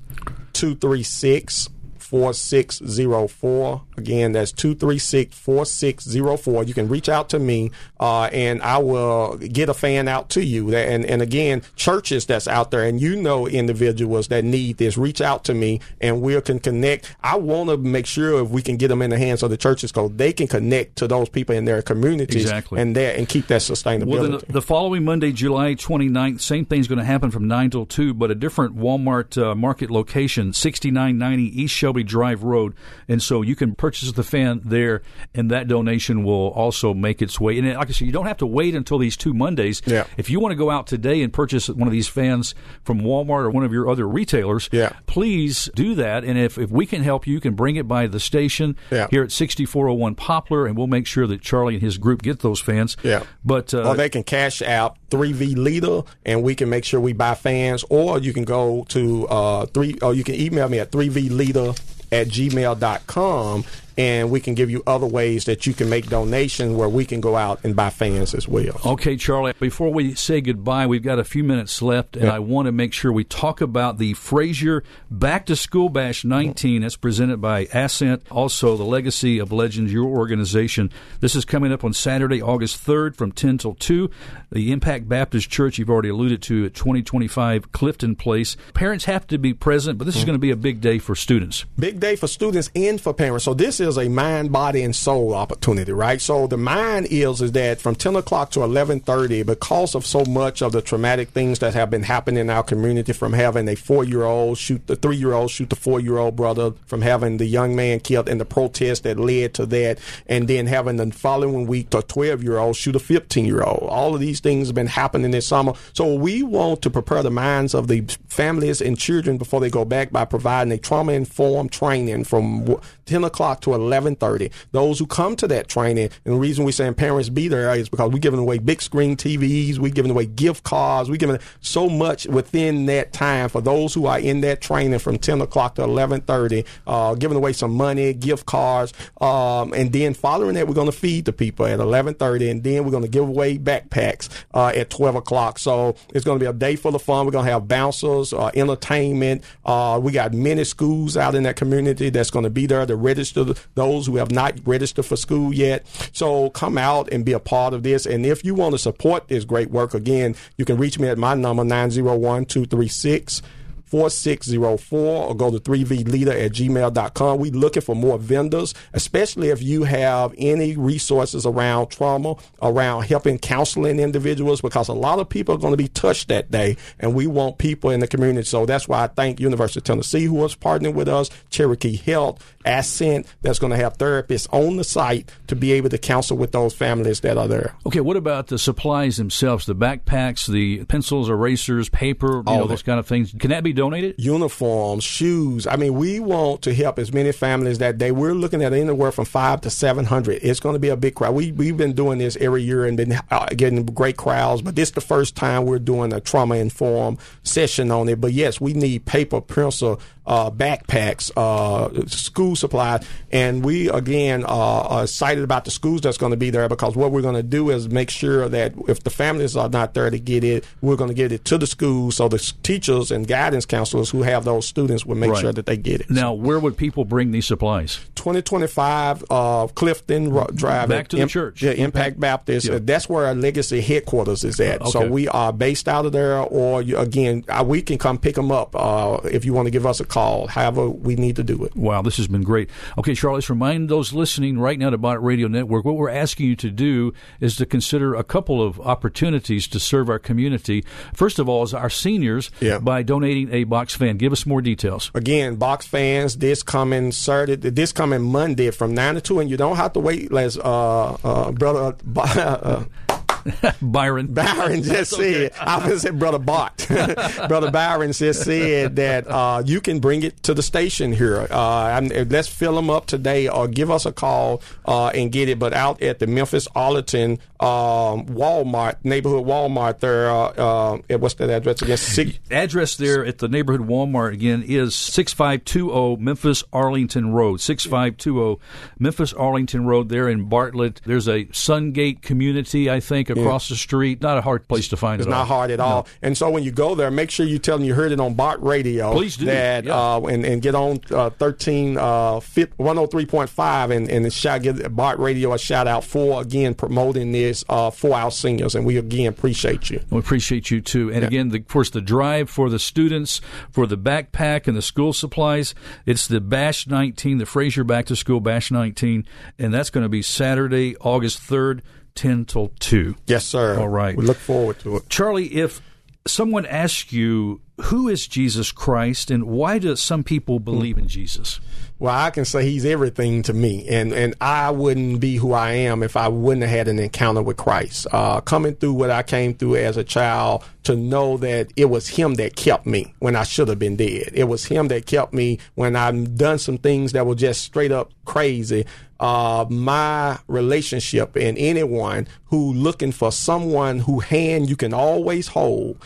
236 0.53 1.69
4604. 2.07 3.83
Again, 3.97 4.33
that's 4.33 4.53
236 4.53 5.37
4604. 5.37 6.65
You 6.65 6.75
can 6.75 6.89
reach 6.89 7.09
out 7.09 7.29
to 7.31 7.39
me 7.39 7.73
uh, 7.99 8.25
and 8.33 8.63
I 8.63 8.79
will 8.79 9.37
get 9.37 9.69
a 9.69 9.75
fan 9.75 10.07
out 10.07 10.31
to 10.31 10.45
you. 10.45 10.75
And, 10.75 11.05
and 11.05 11.21
again, 11.21 11.63
churches 11.75 12.27
that's 12.27 12.47
out 12.47 12.71
there 12.71 12.85
and 12.85 13.01
you 13.01 13.17
know 13.17 13.49
individuals 13.49 14.29
that 14.29 14.45
need 14.45 14.77
this, 14.77 14.97
reach 14.97 15.21
out 15.21 15.45
to 15.45 15.55
me 15.55 15.81
and 16.01 16.23
we 16.23 16.41
can 16.41 16.61
connect. 16.61 17.17
I 17.23 17.37
want 17.37 17.71
to 17.71 17.77
make 17.77 18.07
sure 18.07 18.43
if 18.43 18.51
we 18.51 18.63
can 18.63 18.77
get 18.77 18.89
them 18.89 19.03
in 19.03 19.11
the 19.11 19.19
hands 19.19 19.43
of 19.43 19.51
the 19.51 19.57
churches 19.57 19.91
so 19.95 20.09
they 20.09 20.33
can 20.33 20.47
connect 20.47 20.97
to 20.97 21.09
those 21.09 21.29
people 21.29 21.57
in 21.57 21.65
their 21.65 21.83
communities 21.83 22.43
exactly. 22.43 22.81
and 22.81 22.95
there 22.95 23.17
and 23.17 23.29
keep 23.29 23.49
that 23.49 23.63
sustainability. 23.63 24.07
Well, 24.07 24.39
the, 24.39 24.53
the 24.53 24.63
following 24.63 25.05
Monday, 25.05 25.33
July 25.33 25.75
29th, 25.75 26.41
same 26.41 26.65
thing's 26.65 26.87
going 26.87 26.99
to 26.99 27.05
happen 27.05 27.31
from 27.31 27.49
9 27.49 27.71
till 27.71 27.87
2, 27.87 28.15
but 28.15 28.31
a 28.31 28.35
different 28.35 28.77
Walmart 28.77 29.41
uh, 29.43 29.55
market 29.55 29.91
location, 29.91 30.53
6990 30.53 31.63
East 31.63 31.75
Shelby 31.75 31.96
Shelby 31.97 32.05
Drive 32.05 32.43
Road. 32.43 32.75
And 33.09 33.23
so 33.23 33.41
you 33.43 33.57
can 33.57 33.75
purchase 33.75 34.13
the 34.13 34.23
fan 34.23 34.61
there, 34.65 35.03
and 35.35 35.51
that 35.51 35.67
donation 35.69 36.25
will 36.25 36.49
also 36.49 36.93
make 36.93 37.23
its 37.23 37.41
way. 37.41 37.59
And 37.59 37.67
like 37.75 37.89
I 37.89 37.93
said, 37.93 38.07
you 38.07 38.13
don't 38.13 38.27
have 38.27 38.37
to 38.39 38.47
wait 38.47 38.75
until 38.75 38.99
these 38.99 39.17
two 39.17 39.33
Mondays. 39.33 39.81
Yeah. 39.87 40.05
If 40.19 40.29
you 40.29 40.41
want 40.41 40.53
to 40.53 40.57
go 40.57 40.71
out 40.71 40.87
today 40.87 41.23
and 41.23 41.33
purchase 41.33 41.69
one 41.69 41.89
of 41.89 41.93
these 41.93 42.09
fans 42.09 42.55
from 42.85 43.01
Walmart 43.01 43.45
or 43.45 43.51
one 43.51 43.65
of 43.65 43.73
your 43.73 43.89
other 43.89 44.07
retailers, 44.07 44.69
Yeah. 44.73 44.93
please 45.07 45.71
do 45.75 45.95
that. 45.95 46.25
And 46.25 46.39
if, 46.39 46.59
if 46.59 46.71
we 46.71 46.85
can 46.87 47.03
help 47.03 47.27
you, 47.27 47.33
you 47.35 47.41
can 47.41 47.55
bring 47.55 47.77
it 47.77 47.89
by 47.89 48.07
the 48.07 48.21
station 48.21 48.77
Yeah. 48.91 49.07
here 49.11 49.23
at 49.23 49.33
6401 49.33 50.15
Poplar, 50.17 50.67
and 50.67 50.77
we'll 50.77 50.87
make 50.87 51.07
sure 51.07 51.27
that 51.27 51.41
Charlie 51.41 51.75
and 51.75 51.83
his 51.83 51.97
group 51.99 52.23
get 52.23 52.41
those 52.41 52.61
fans. 52.61 52.97
Yeah. 53.03 53.23
But 53.45 53.73
uh, 53.73 53.89
or 53.91 53.95
they 53.95 54.09
can 54.11 54.23
cash 54.25 54.61
out 54.61 54.97
3V 55.11 55.57
Leader, 55.57 56.03
and 56.27 56.43
we 56.43 56.55
can 56.55 56.69
make 56.69 56.85
sure 56.85 57.01
we 57.01 57.13
buy 57.15 57.35
fans. 57.35 57.85
Or 57.89 58.19
you 58.19 58.33
can 58.33 58.45
go 58.45 58.85
to 58.89 59.27
uh, 59.29 59.67
three. 59.67 59.97
Or 60.03 60.13
you 60.15 60.25
can 60.25 60.35
email 60.35 60.69
me 60.69 60.79
at 60.81 60.91
3V 60.91 61.31
Leader 61.31 61.73
at 62.13 62.29
gmail.com 62.29 63.65
and 63.99 64.31
we 64.31 64.41
can 64.41 64.55
give 64.55 64.71
you 64.71 64.83
other 64.87 65.07
ways 65.07 65.45
that 65.47 65.67
you 65.67 65.73
can 65.75 65.89
make 65.89 66.09
donations 66.09 66.75
where 66.77 66.89
we 66.89 67.05
can 67.05 67.21
go 67.21 67.37
out 67.37 67.61
and 67.65 67.75
buy 67.75 67.91
fans 67.91 68.35
as 68.35 68.47
well. 68.47 68.79
Okay, 68.85 69.17
Charlie, 69.17 69.53
before 69.59 69.93
we 69.93 70.15
say 70.15 70.41
goodbye, 70.41 70.87
we've 70.87 71.03
got 71.03 71.19
a 71.19 71.25
few 71.25 71.43
minutes 71.45 71.81
left, 71.83 72.17
and 72.17 72.27
Yeah. 72.27 72.35
I 72.35 72.39
want 72.39 72.67
to 72.67 72.73
make 72.73 72.93
sure 72.93 73.13
we 73.13 73.25
talk 73.25 73.61
about 73.61 73.99
the 73.99 74.15
Frayser 74.15 74.83
Back 75.11 75.47
to 75.47 75.57
School 75.57 75.89
Bash 75.89 76.25
19 76.25 76.83
that's 76.83 76.97
presented 76.97 77.41
by 77.41 77.69
Ascent, 77.73 78.23
also 78.31 78.77
the 78.77 78.85
Legacy 78.85 79.39
of 79.39 79.53
Legends, 79.53 79.93
your 79.93 80.07
organization. 80.07 80.91
This 81.21 81.35
is 81.35 81.45
coming 81.45 81.73
up 81.73 81.85
on 81.85 81.93
Saturday, 81.93 82.43
August 82.43 82.85
3rd 82.87 83.17
from 83.17 83.33
10 83.33 83.59
till 83.59 83.75
2. 83.75 84.11
The 84.53 84.73
Impact 84.73 85.09
Baptist 85.09 85.49
Church, 85.51 85.79
you've 85.79 85.91
already 85.91 86.09
alluded 86.11 86.43
to, 86.43 86.67
at 86.67 86.75
2025 86.75 87.73
Clifton 87.73 88.17
Place. 88.17 88.57
Parents 88.75 89.05
have 89.07 89.27
to 89.29 89.39
be 89.39 89.55
present, 89.55 89.99
but 89.99 90.05
this 90.05 90.15
is 90.17 90.23
Mm-hmm. 90.23 90.27
going 90.27 90.35
to 90.39 90.41
be 90.41 90.51
a 90.51 90.57
big 90.57 90.81
day 90.81 90.99
for 90.99 91.15
students. 91.15 91.65
big 91.79 92.01
day 92.01 92.17
for 92.17 92.27
students 92.27 92.69
and 92.75 93.01
for 93.01 93.15
parents. 93.15 93.45
So 93.45 93.55
this 93.55 93.79
is 93.79 93.86
a 93.97 94.09
mind, 94.09 94.51
body, 94.51 94.83
and 94.83 94.95
soul 94.95 95.33
opportunity, 95.33 95.93
right? 95.93 96.21
So 96.21 96.49
the 96.49 96.57
mind 96.57 97.07
is 97.11 97.41
is 97.41 97.53
that 97.53 97.81
from 97.81 97.95
ten 97.95 98.17
o'clock 98.17 98.51
to 98.53 98.63
eleven 98.63 98.99
thirty, 98.99 99.45
because 99.45 99.95
of 99.95 100.05
so 100.05 100.25
much 100.25 100.63
of 100.63 100.73
the 100.73 100.83
traumatic 100.83 101.29
things 101.29 101.61
that 101.61 101.75
have 101.75 101.89
been 101.89 102.03
happening 102.03 102.41
in 102.41 102.51
our 102.51 102.65
community, 102.65 103.13
from 103.13 103.33
having 103.33 103.69
a 103.69 103.77
four 103.77 104.03
year 104.03 104.25
old 104.25 104.59
shoot 104.59 104.85
the 104.89 104.97
three 104.97 105.17
year 105.17 105.33
old 105.33 105.51
shoot 105.51 105.71
the 105.71 105.77
four 105.77 106.01
year 106.01 106.19
old 106.19 106.35
brother, 106.35 106.73
from 106.87 107.03
having 107.03 107.37
the 107.37 107.47
young 107.47 107.77
man 107.77 108.01
killed 108.01 108.29
in 108.29 108.39
the 108.39 108.45
protest 108.45 109.05
that 109.05 109.21
led 109.21 109.55
to 109.55 109.65
that, 109.67 110.01
and 110.27 110.49
then 110.49 110.67
having 110.67 110.97
the 110.97 111.13
following 111.13 111.69
week 111.69 111.91
the 111.91 112.03
twelve 112.03 112.43
year 112.43 112.59
old 112.59 112.75
shoot 112.75 112.97
a 112.97 112.99
fifteen 112.99 113.45
year 113.45 113.63
old. 113.63 113.89
All 113.89 114.13
of 114.13 114.21
these 114.21 114.41
things 114.41 114.67
have 114.67 114.75
been 114.75 114.89
happening 114.89 115.31
this 115.31 115.47
summer. 115.47 115.75
So 115.93 116.15
we 116.15 116.43
want 116.43 116.83
to 116.83 116.91
prepare 116.91 117.23
the 117.23 117.31
minds 117.31 117.75
of 117.75 117.87
the 117.87 118.03
families 118.29 118.81
and 118.81 118.99
children 118.99 119.39
before 119.39 119.61
they 119.61 119.71
go 119.71 119.85
back 119.85 120.11
by 120.11 120.25
providing 120.25 120.73
a 120.73 120.79
trauma 120.79 121.13
informed 121.13 121.73
training 121.73 122.25
from 122.25 122.79
10 123.07 123.25
o'clock 123.25 123.61
to 123.61 123.75
11.30 123.81 124.53
those 124.73 124.99
who 124.99 125.07
come 125.07 125.37
to 125.37 125.47
that 125.49 125.69
training 125.69 126.11
and 126.25 126.35
the 126.35 126.39
reason 126.39 126.65
we're 126.65 126.73
saying 126.73 126.95
parents 126.95 127.29
be 127.29 127.49
there 127.49 127.75
is 127.75 127.89
because 127.89 128.11
we're 128.11 128.19
giving 128.19 128.41
away 128.41 128.59
big 128.59 128.81
screen 128.81 129.17
tvs 129.17 129.79
we're 129.79 129.93
giving 129.93 130.11
away 130.11 130.27
gift 130.27 130.65
cards 130.65 131.11
we're 131.11 131.17
giving 131.17 131.39
so 131.61 131.89
much 131.89 132.27
within 132.27 132.87
that 132.87 133.13
time 133.13 133.49
for 133.49 133.61
those 133.61 133.95
who 133.95 134.07
are 134.07 134.19
in 134.19 134.41
that 134.41 134.61
training 134.61 134.99
from 134.99 135.19
10 135.19 135.41
o'clock 135.41 135.75
to 135.75 135.83
11.30 135.83 136.67
uh, 136.87 137.15
giving 137.15 137.37
away 137.37 137.53
some 137.53 137.73
money 137.73 138.13
gift 138.13 138.47
cards 138.47 138.93
um, 139.21 139.73
and 139.73 139.93
then 139.93 140.15
following 140.15 140.55
that 140.55 140.67
we're 140.67 140.75
going 140.75 140.91
to 140.91 140.97
feed 140.97 141.25
the 141.25 141.33
people 141.33 141.67
at 141.67 141.79
11.30 141.79 142.51
and 142.51 142.65
then 142.65 142.85
we're 142.85 142.91
going 142.91 143.03
to 143.03 143.09
give 143.09 143.29
away 143.29 143.59
backpacks 143.59 144.29
uh, 144.55 144.73
at 144.75 144.91
12 144.91 145.17
o'clock. 145.17 145.59
So 145.59 145.97
it's 146.15 146.25
going 146.25 146.39
to 146.39 146.43
be 146.43 146.49
a 146.49 146.53
day 146.53 146.77
full 146.77 146.95
of 146.95 147.03
fun. 147.03 147.27
We're 147.27 147.33
going 147.33 147.47
to 147.47 147.53
have 147.53 147.69
bouncers 147.69 148.33
uh, 148.33 148.51
entertainment. 148.55 149.43
Uh, 149.65 150.01
we 150.03 150.13
got 150.13 150.33
many 150.33 150.65
schools 150.65 151.17
out 151.17 151.35
in 151.35 151.43
that 151.45 151.57
community 151.57 152.11
that's 152.11 152.31
going 152.31 152.45
to 152.45 152.51
be 152.51 152.67
there 152.67 152.85
to 152.87 152.97
register 152.97 153.45
those 153.75 154.07
who 154.07 154.17
have 154.17 154.31
not 154.31 154.55
registered 154.65 155.07
for 155.07 155.17
school 155.17 155.53
yet. 155.53 155.87
So 156.13 156.51
come 156.51 156.79
out 156.79 157.13
and 157.13 157.25
be 157.25 157.33
a 157.33 157.41
part 157.41 157.75
of 157.75 157.83
this. 157.83 158.07
And 158.07 158.25
if 158.25 158.45
you 158.45 158.55
want 158.55 158.73
to 158.73 158.79
support 158.79 159.29
this 159.29 159.45
great 159.45 159.71
work, 159.71 159.95
again, 159.95 160.35
you 160.57 160.65
can 160.65 160.77
reach 160.77 160.99
me 160.99 161.09
at 161.09 161.19
my 161.19 161.35
number, 161.35 161.65
901 161.65 162.47
236 162.47 163.43
4604 163.87 164.99
or 164.99 165.35
go 165.35 165.51
to 165.51 165.59
3vleader 165.59 166.45
at 166.45 166.53
gmail.com. 166.53 167.39
We're 167.39 167.53
looking 167.53 167.83
for 167.83 167.95
more 167.95 168.19
vendors, 168.19 168.75
especially 168.93 169.49
if 169.49 169.63
you 169.63 169.85
have 169.85 170.35
any 170.37 170.77
resources 170.77 171.47
around 171.47 171.89
trauma, 171.89 172.35
around 172.61 173.05
helping 173.05 173.39
counseling 173.39 174.01
individuals, 174.01 174.61
because 174.61 174.89
a 174.89 174.93
lot 174.93 175.21
of 175.21 175.29
people 175.29 175.55
are 175.55 175.59
going 175.59 175.73
to 175.73 175.77
be 175.77 175.89
touched 175.89 176.29
that 176.29 176.51
day, 176.51 176.77
and 176.99 177.15
we 177.15 177.27
want 177.27 177.59
people 177.59 177.91
in 177.91 178.01
the 178.01 178.09
community. 178.09 178.45
So 178.45 178.67
that's 178.67 178.89
why 178.89 179.05
I 179.05 179.07
thank 179.07 179.39
University 179.39 179.81
of 179.81 179.85
Tennessee 179.85 180.25
who 180.25 180.45
is 180.45 180.57
partnering 180.57 180.95
with 180.95 181.09
us, 181.09 181.31
Cherokee 181.51 181.97
Health, 181.97 182.43
Ascent, 182.67 183.27
that's 183.43 183.59
going 183.59 183.71
to 183.71 183.77
have 183.77 183.97
therapists 183.97 184.49
on 184.53 184.77
the 184.77 184.85
site 184.85 185.31
to 185.47 185.57
be 185.57 185.73
able 185.73 185.89
to 185.91 185.99
counsel 185.99 186.37
with 186.37 186.53
those 186.53 186.75
families 186.75 187.21
that 187.21 187.39
are 187.39 187.49
there. 187.49 187.75
Okay, 187.87 188.01
what 188.01 188.17
about 188.17 188.49
the 188.49 188.59
supplies 188.59 189.17
themselves, 189.17 189.67
the 189.67 189.75
backpacks, 189.75 190.47
the 190.47 190.85
pencils, 190.85 191.31
erasers, 191.31 191.89
paper, 191.89 192.39
you 192.39 192.43
All 192.47 192.59
know, 192.59 192.67
those 192.67 192.83
kind 192.83 192.99
of 192.99 193.07
things? 193.07 193.35
Can 193.39 193.51
that 193.51 193.63
be 193.65 193.73
donated? 193.73 194.17
uniforms, 194.19 195.05
shoes. 195.05 195.67
I 195.67 195.77
mean, 195.77 195.95
we 195.95 196.21
want 196.21 196.63
to 196.63 196.75
help 196.75 196.99
as 196.99 197.13
many 197.13 197.33
families 197.33 197.79
that 197.79 197.99
day. 197.99 198.11
We're 198.11 198.35
looking 198.35 198.63
at 198.63 198.73
anywhere 198.73 199.13
from 199.13 199.25
five 199.25 199.61
to 199.63 199.71
seven 199.71 200.05
hundred. 200.05 200.41
It's 200.43 200.61
going 200.61 200.75
to 200.75 200.79
be 200.79 200.89
a 200.89 200.97
big 200.97 201.15
crowd. 201.15 201.35
We 201.35 201.53
we've 201.53 201.77
been 201.77 201.93
doing 201.93 202.19
this 202.19 202.37
every 202.41 202.63
year 202.63 202.85
and 202.85 202.97
been 202.97 203.19
uh, 203.31 203.47
getting 203.57 203.85
great 203.87 204.17
crowds, 204.17 204.63
but 204.63 204.75
this 204.75 204.89
is 204.89 204.95
the 204.95 205.01
first 205.01 205.37
time 205.37 205.65
we're 205.65 205.79
doing 205.79 206.13
a 206.13 206.21
trauma 206.21 206.57
informed 206.57 207.19
session 207.43 207.91
on 207.91 208.09
it. 208.09 208.21
But 208.21 208.33
yes, 208.33 208.61
we 208.61 208.73
need 208.73 209.07
paper, 209.07 209.41
pencil, 209.41 210.01
uh, 210.27 210.51
backpacks, 210.51 211.31
uh, 211.37 212.07
school 212.07 212.57
supplies, 212.57 213.05
and 213.33 213.65
we 213.65 213.89
again 213.89 214.45
uh, 214.45 214.49
are 214.49 215.03
excited 215.05 215.45
about 215.45 215.65
the 215.65 215.71
schools 215.71 216.01
that's 216.01 216.19
going 216.19 216.31
to 216.33 216.37
be 216.37 216.51
there 216.51 216.69
because 216.69 216.97
what 216.97 217.11
we're 217.13 217.23
going 217.23 217.35
to 217.35 217.43
do 217.43 217.71
is 217.71 217.89
make 217.89 218.11
sure 218.11 218.49
that 218.49 218.73
if 218.89 219.03
the 219.05 219.11
families 219.11 219.57
are 219.57 219.69
not 219.69 219.95
there 219.95 220.11
to 220.11 220.19
get 220.19 220.43
it, 220.45 220.65
we're 220.81 220.97
going 220.97 221.09
to 221.09 221.15
get 221.15 221.33
it 221.33 221.45
to 221.45 221.59
the 221.59 221.67
schools 221.67 222.17
so 222.17 222.29
the 222.29 222.39
teachers 222.63 223.11
and 223.11 223.27
guidance 223.29 223.65
counselors 223.67 224.11
who 224.11 224.23
have 224.23 224.45
those 224.45 224.67
students 224.67 225.05
will 225.07 225.15
make 225.17 225.31
Right. 225.31 225.41
sure 225.41 225.53
that 225.53 225.67
they 225.67 225.77
get 225.77 226.01
it. 226.03 226.11
Now, 226.11 226.33
where 226.33 226.59
would 226.61 226.77
people 226.77 227.05
bring 227.05 227.31
these 227.33 227.47
supplies? 227.47 227.99
2025 228.15 229.25
uh, 229.31 229.67
Clifton 229.69 230.31
Drive. 230.55 230.89
Back 230.89 231.09
to 231.09 231.17
the 231.17 231.23
Im- 231.23 231.29
church. 231.29 231.63
Yeah, 231.63 231.73
Impact 231.73 232.19
Baptist. 232.21 232.69
Yeah. 232.69 232.79
That's 232.81 233.09
where 233.09 233.27
our 233.27 233.35
legacy 233.35 233.81
headquarters 233.81 234.45
is 234.45 234.61
at. 234.61 234.87
So 234.89 235.01
Okay. 235.01 235.09
we 235.09 235.29
are 235.29 235.53
based 235.53 235.89
out 235.89 236.07
of 236.07 236.13
there, 236.13 236.39
or 236.39 236.83
you, 236.83 236.97
again, 236.99 237.45
we 237.65 237.83
can 237.83 237.99
come 237.99 238.19
pick 238.19 238.35
them 238.35 238.51
up 238.53 238.75
uh, 238.75 239.19
if 239.25 239.45
you 239.45 239.53
want 239.53 239.67
to 239.67 239.71
give 239.71 239.87
us 239.87 240.01
a 240.01 240.05
call. 240.17 240.47
However, 240.47 240.89
we 240.89 241.15
need 241.15 241.37
to 241.37 241.43
do 241.43 241.63
it. 241.65 241.77
Wow, 241.77 242.01
this 242.01 242.17
has 242.17 242.27
been 242.27 242.43
great. 242.43 242.71
Okay, 242.97 243.15
Charlie, 243.15 243.37
let's 243.37 243.51
remind 243.51 243.91
those 243.91 244.15
listening 244.15 244.59
right 244.59 244.79
now 244.79 244.89
to 244.89 244.97
Bott 244.97 245.23
Radio 245.23 245.47
Network. 245.47 245.85
What 245.85 245.97
we're 245.97 246.09
asking 246.09 246.47
you 246.47 246.57
to 246.57 246.71
do 246.71 247.13
is 247.39 247.55
to 247.57 247.67
consider 247.67 248.15
a 248.15 248.25
couple 248.25 248.63
of 248.67 248.81
opportunities 248.81 249.69
to 249.69 249.79
serve 249.79 250.09
our 250.09 250.19
community. 250.19 250.85
First 251.13 251.39
of 251.39 251.51
all, 251.51 251.63
is 251.65 251.75
our 251.75 251.91
seniors 251.91 252.51
Yeah. 252.61 252.79
by 252.79 253.03
donating 253.03 253.53
a 253.53 253.65
box 253.65 253.95
fan. 253.95 254.17
Give 254.17 254.33
us 254.33 254.47
more 254.47 254.63
details. 254.63 255.11
Again, 255.15 255.57
box 255.57 255.87
fans, 255.87 256.39
this 256.39 256.63
coming 256.63 257.13
Saturday, 257.13 257.69
this 257.69 257.93
coming 257.93 258.23
Monday 258.23 258.71
from 258.71 258.95
nine 258.95 259.17
to 259.17 259.21
two, 259.21 259.39
and 259.39 259.51
you 259.51 259.59
don't 259.59 259.77
have 259.77 259.93
to 259.93 260.01
wait. 260.01 260.33
Les, 260.33 260.57
uh, 260.57 261.19
uh, 261.23 261.53
brother, 261.53 261.95
uh, 262.17 262.85
Byron. 263.83 264.33
Byron 264.33 264.83
just 264.83 265.13
said, 265.13 265.53
I 265.61 265.89
was 265.89 266.03
say 266.03 266.11
Brother 266.11 266.39
Bart. 266.39 266.87
Brother 267.49 267.71
Byron 267.71 268.13
just 268.13 268.45
said 268.45 268.97
that 268.97 269.27
uh, 269.27 269.63
you 269.65 269.81
can 269.81 270.01
bring 270.01 270.23
it 270.23 270.43
to 270.45 270.55
the 270.55 270.63
station 270.63 271.13
here. 271.13 271.47
Uh, 271.51 272.01
and 272.01 272.31
let's 272.31 272.49
fill 272.49 272.75
them 272.75 272.91
up 272.91 273.07
today 273.07 273.49
or 273.49 273.69
give 273.69 273.91
us 273.91 274.07
a 274.07 274.13
call 274.13 274.63
uh, 274.87 275.09
and 275.09 275.33
get 275.33 275.49
it. 275.49 275.59
But 275.59 275.73
out 275.73 276.03
at 276.03 276.19
the 276.19 276.27
Memphis 276.27 276.69
Arlington 276.75 277.39
um, 277.61 278.27
Walmart, 278.27 278.97
neighborhood 279.05 279.47
Walmart 279.47 280.01
there, 280.01 280.31
uh, 280.31 280.99
uh, 281.09 281.19
what's 281.19 281.35
that 281.35 281.51
address 281.51 281.83
again? 281.83 281.97
Six, 282.17 282.39
Address 282.51 282.97
there 282.97 283.25
at 283.25 283.39
the 283.39 283.49
neighborhood 283.49 283.87
Walmart 283.87 284.33
again 284.33 284.63
is 284.63 284.95
6520 284.95 286.23
Memphis 286.23 286.65
Arlington 286.73 287.33
Road. 287.33 287.61
6520 287.61 288.61
Memphis 288.99 289.33
Arlington 289.33 289.87
Road 289.87 290.09
there 290.09 290.29
in 290.29 290.49
Bartlett. 290.49 291.01
There's 291.05 291.29
a 291.29 291.45
Sungate 291.47 292.23
community, 292.23 292.91
I 292.91 293.01
think, 293.01 293.31
across 293.39 293.69
the 293.69 293.77
street. 293.77 294.21
Not 294.21 294.39
a 294.39 294.41
hard 294.43 294.67
place 294.69 294.89
to 294.89 294.97
find 294.97 295.21
It's 295.21 295.27
it. 295.27 295.31
not 295.31 295.41
all. 295.41 295.45
hard 295.47 295.71
at 295.71 295.81
all. 295.81 296.07
And 296.23 296.37
so 296.37 296.51
when 296.51 296.63
you 296.63 296.71
go 296.71 296.95
there, 296.95 297.11
make 297.11 297.31
sure 297.31 297.47
you 297.47 297.59
tell 297.59 297.79
them 297.79 297.87
you 297.87 297.95
heard 297.95 298.13
it 298.13 298.21
on 298.21 298.35
Bott 298.35 298.63
Radio. 298.63 299.13
Please 299.13 299.37
do, 299.37 299.47
That, 299.47 299.85
yeah. 299.85 300.15
uh, 300.15 300.21
and, 300.21 300.45
and 300.45 300.63
get 300.63 300.75
on 300.75 301.01
uh, 301.11 301.31
13, 301.31 301.97
uh, 301.97 302.41
103.5 302.41 303.95
and, 303.97 304.09
and 304.11 304.33
shout, 304.33 304.63
give 304.63 304.95
Bott 304.95 305.19
Radio 305.19 305.53
a 305.53 305.59
shout 305.59 305.87
out 305.87 306.05
for, 306.05 306.41
again, 306.41 306.75
promoting 306.75 307.33
this 307.33 307.65
uh, 307.69 307.91
for 307.91 308.15
our 308.15 308.31
seniors. 308.31 308.75
And 308.75 308.85
we, 308.87 308.97
again, 308.97 309.27
appreciate 309.27 309.91
you. 309.91 310.01
We 310.11 310.19
appreciate 310.19 310.71
you 310.71 310.81
too. 310.81 311.13
And 311.13 311.25
again, 311.25 311.49
the, 311.51 311.59
of 311.59 311.69
course, 311.69 311.91
the 311.91 312.01
drive 312.01 312.51
for 312.51 312.71
the 312.71 312.79
students, 312.79 313.41
for 313.71 313.87
the 313.87 313.99
backpack 313.99 314.67
and 314.67 314.77
the 314.77 314.83
school 314.83 315.13
supplies, 315.13 315.75
it's 316.05 316.27
the 316.27 316.41
Bash 316.41 316.87
19, 316.87 317.39
the 317.39 317.45
Frayser 317.45 317.87
Back 317.87 318.07
to 318.07 318.17
School 318.17 318.41
Bash 318.41 318.71
19, 318.71 319.27
and 319.59 319.73
that's 319.75 319.91
going 319.91 320.03
to 320.05 320.09
be 320.09 320.23
Saturday, 320.23 320.97
August 320.99 321.39
3rd, 321.41 321.81
10 322.17 322.47
till 322.47 322.73
2. 322.81 323.15
Yes, 323.27 323.47
sir. 323.47 323.79
All 323.79 323.89
right. 323.89 324.17
We 324.17 324.25
look 324.25 324.37
forward 324.37 324.81
to 324.81 324.97
it. 324.97 325.09
Charlie, 325.09 325.55
if 325.55 325.81
someone 326.27 326.67
asks 326.67 327.13
you 327.13 327.61
who 327.83 328.09
is 328.09 328.27
Jesus 328.27 328.73
Christ 328.73 329.31
and 329.31 329.45
why 329.45 329.79
do 329.79 329.95
some 329.97 330.25
people 330.25 330.59
believe 330.59 330.99
in 330.99 331.09
Jesus? 331.09 331.61
Well, 331.99 332.15
I 332.15 332.29
can 332.29 332.45
say 332.45 332.63
he's 332.63 332.85
everything 332.85 333.43
to 333.45 333.55
me, 333.55 333.89
and 333.89 334.13
and 334.13 334.35
I 334.39 334.71
wouldn't 334.71 335.19
be 335.19 335.37
who 335.37 335.55
I 335.55 335.73
am 335.73 336.03
if 336.03 336.15
I 336.15 336.29
wouldn't 336.29 336.67
have 336.67 336.77
had 336.77 336.89
an 336.89 336.99
encounter 336.99 337.43
with 337.43 337.57
Christ. 337.57 338.07
Uh, 338.13 338.43
coming 338.43 338.75
through 338.75 338.93
what 338.93 339.11
I 339.11 339.23
came 339.23 339.55
through 339.55 339.77
as 339.77 339.97
a 339.97 340.05
child, 340.05 340.63
to 340.83 340.95
know 340.95 341.39
that 341.39 341.69
it 341.75 341.87
was 341.87 342.09
Him 342.09 342.35
that 342.35 342.55
kept 342.55 342.85
me 342.85 343.15
when 343.21 343.35
I 343.35 343.45
should 343.45 343.69
have 343.69 343.79
been 343.79 343.97
dead. 343.97 344.31
It 344.35 344.45
was 344.45 344.67
Him 344.67 344.89
that 344.89 345.07
kept 345.07 345.33
me 345.33 345.59
when 345.75 345.97
I've 345.97 346.37
done 346.37 346.59
some 346.59 346.77
things 346.77 347.13
that 347.13 347.27
were 347.27 347.35
just 347.35 347.63
straight 347.63 347.93
up 347.93 348.13
crazy. 348.27 348.85
Uh, 349.19 349.65
my 349.71 350.39
relationship 350.49 351.35
and 351.35 351.57
anyone 351.57 352.29
who 352.47 352.75
looking 352.75 353.13
for 353.13 353.33
someone 353.33 354.01
who 354.01 354.21
hand 354.21 354.69
you 354.69 354.77
can 354.77 354.93
always 354.93 355.49
hold 355.49 355.97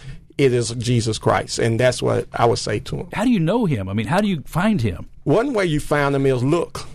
it 0.41 0.55
is 0.55 0.71
Jesus 0.71 1.19
Christ. 1.19 1.59
And 1.59 1.79
that's 1.79 2.03
what 2.03 2.27
I 2.33 2.47
would 2.47 2.59
say 2.59 2.81
to 2.81 2.97
him. 2.97 3.09
How 3.13 3.25
do 3.25 3.31
you 3.31 3.41
know 3.41 3.67
him? 3.67 3.89
I 3.89 3.93
mean, 3.93 4.07
how 4.07 4.21
do 4.21 4.29
you 4.29 4.43
find 4.47 4.81
him? 4.81 5.09
One 5.25 5.53
way 5.53 5.67
you 5.67 5.81
find 5.81 6.15
him 6.15 6.25
is 6.25 6.43
look, 6.43 6.87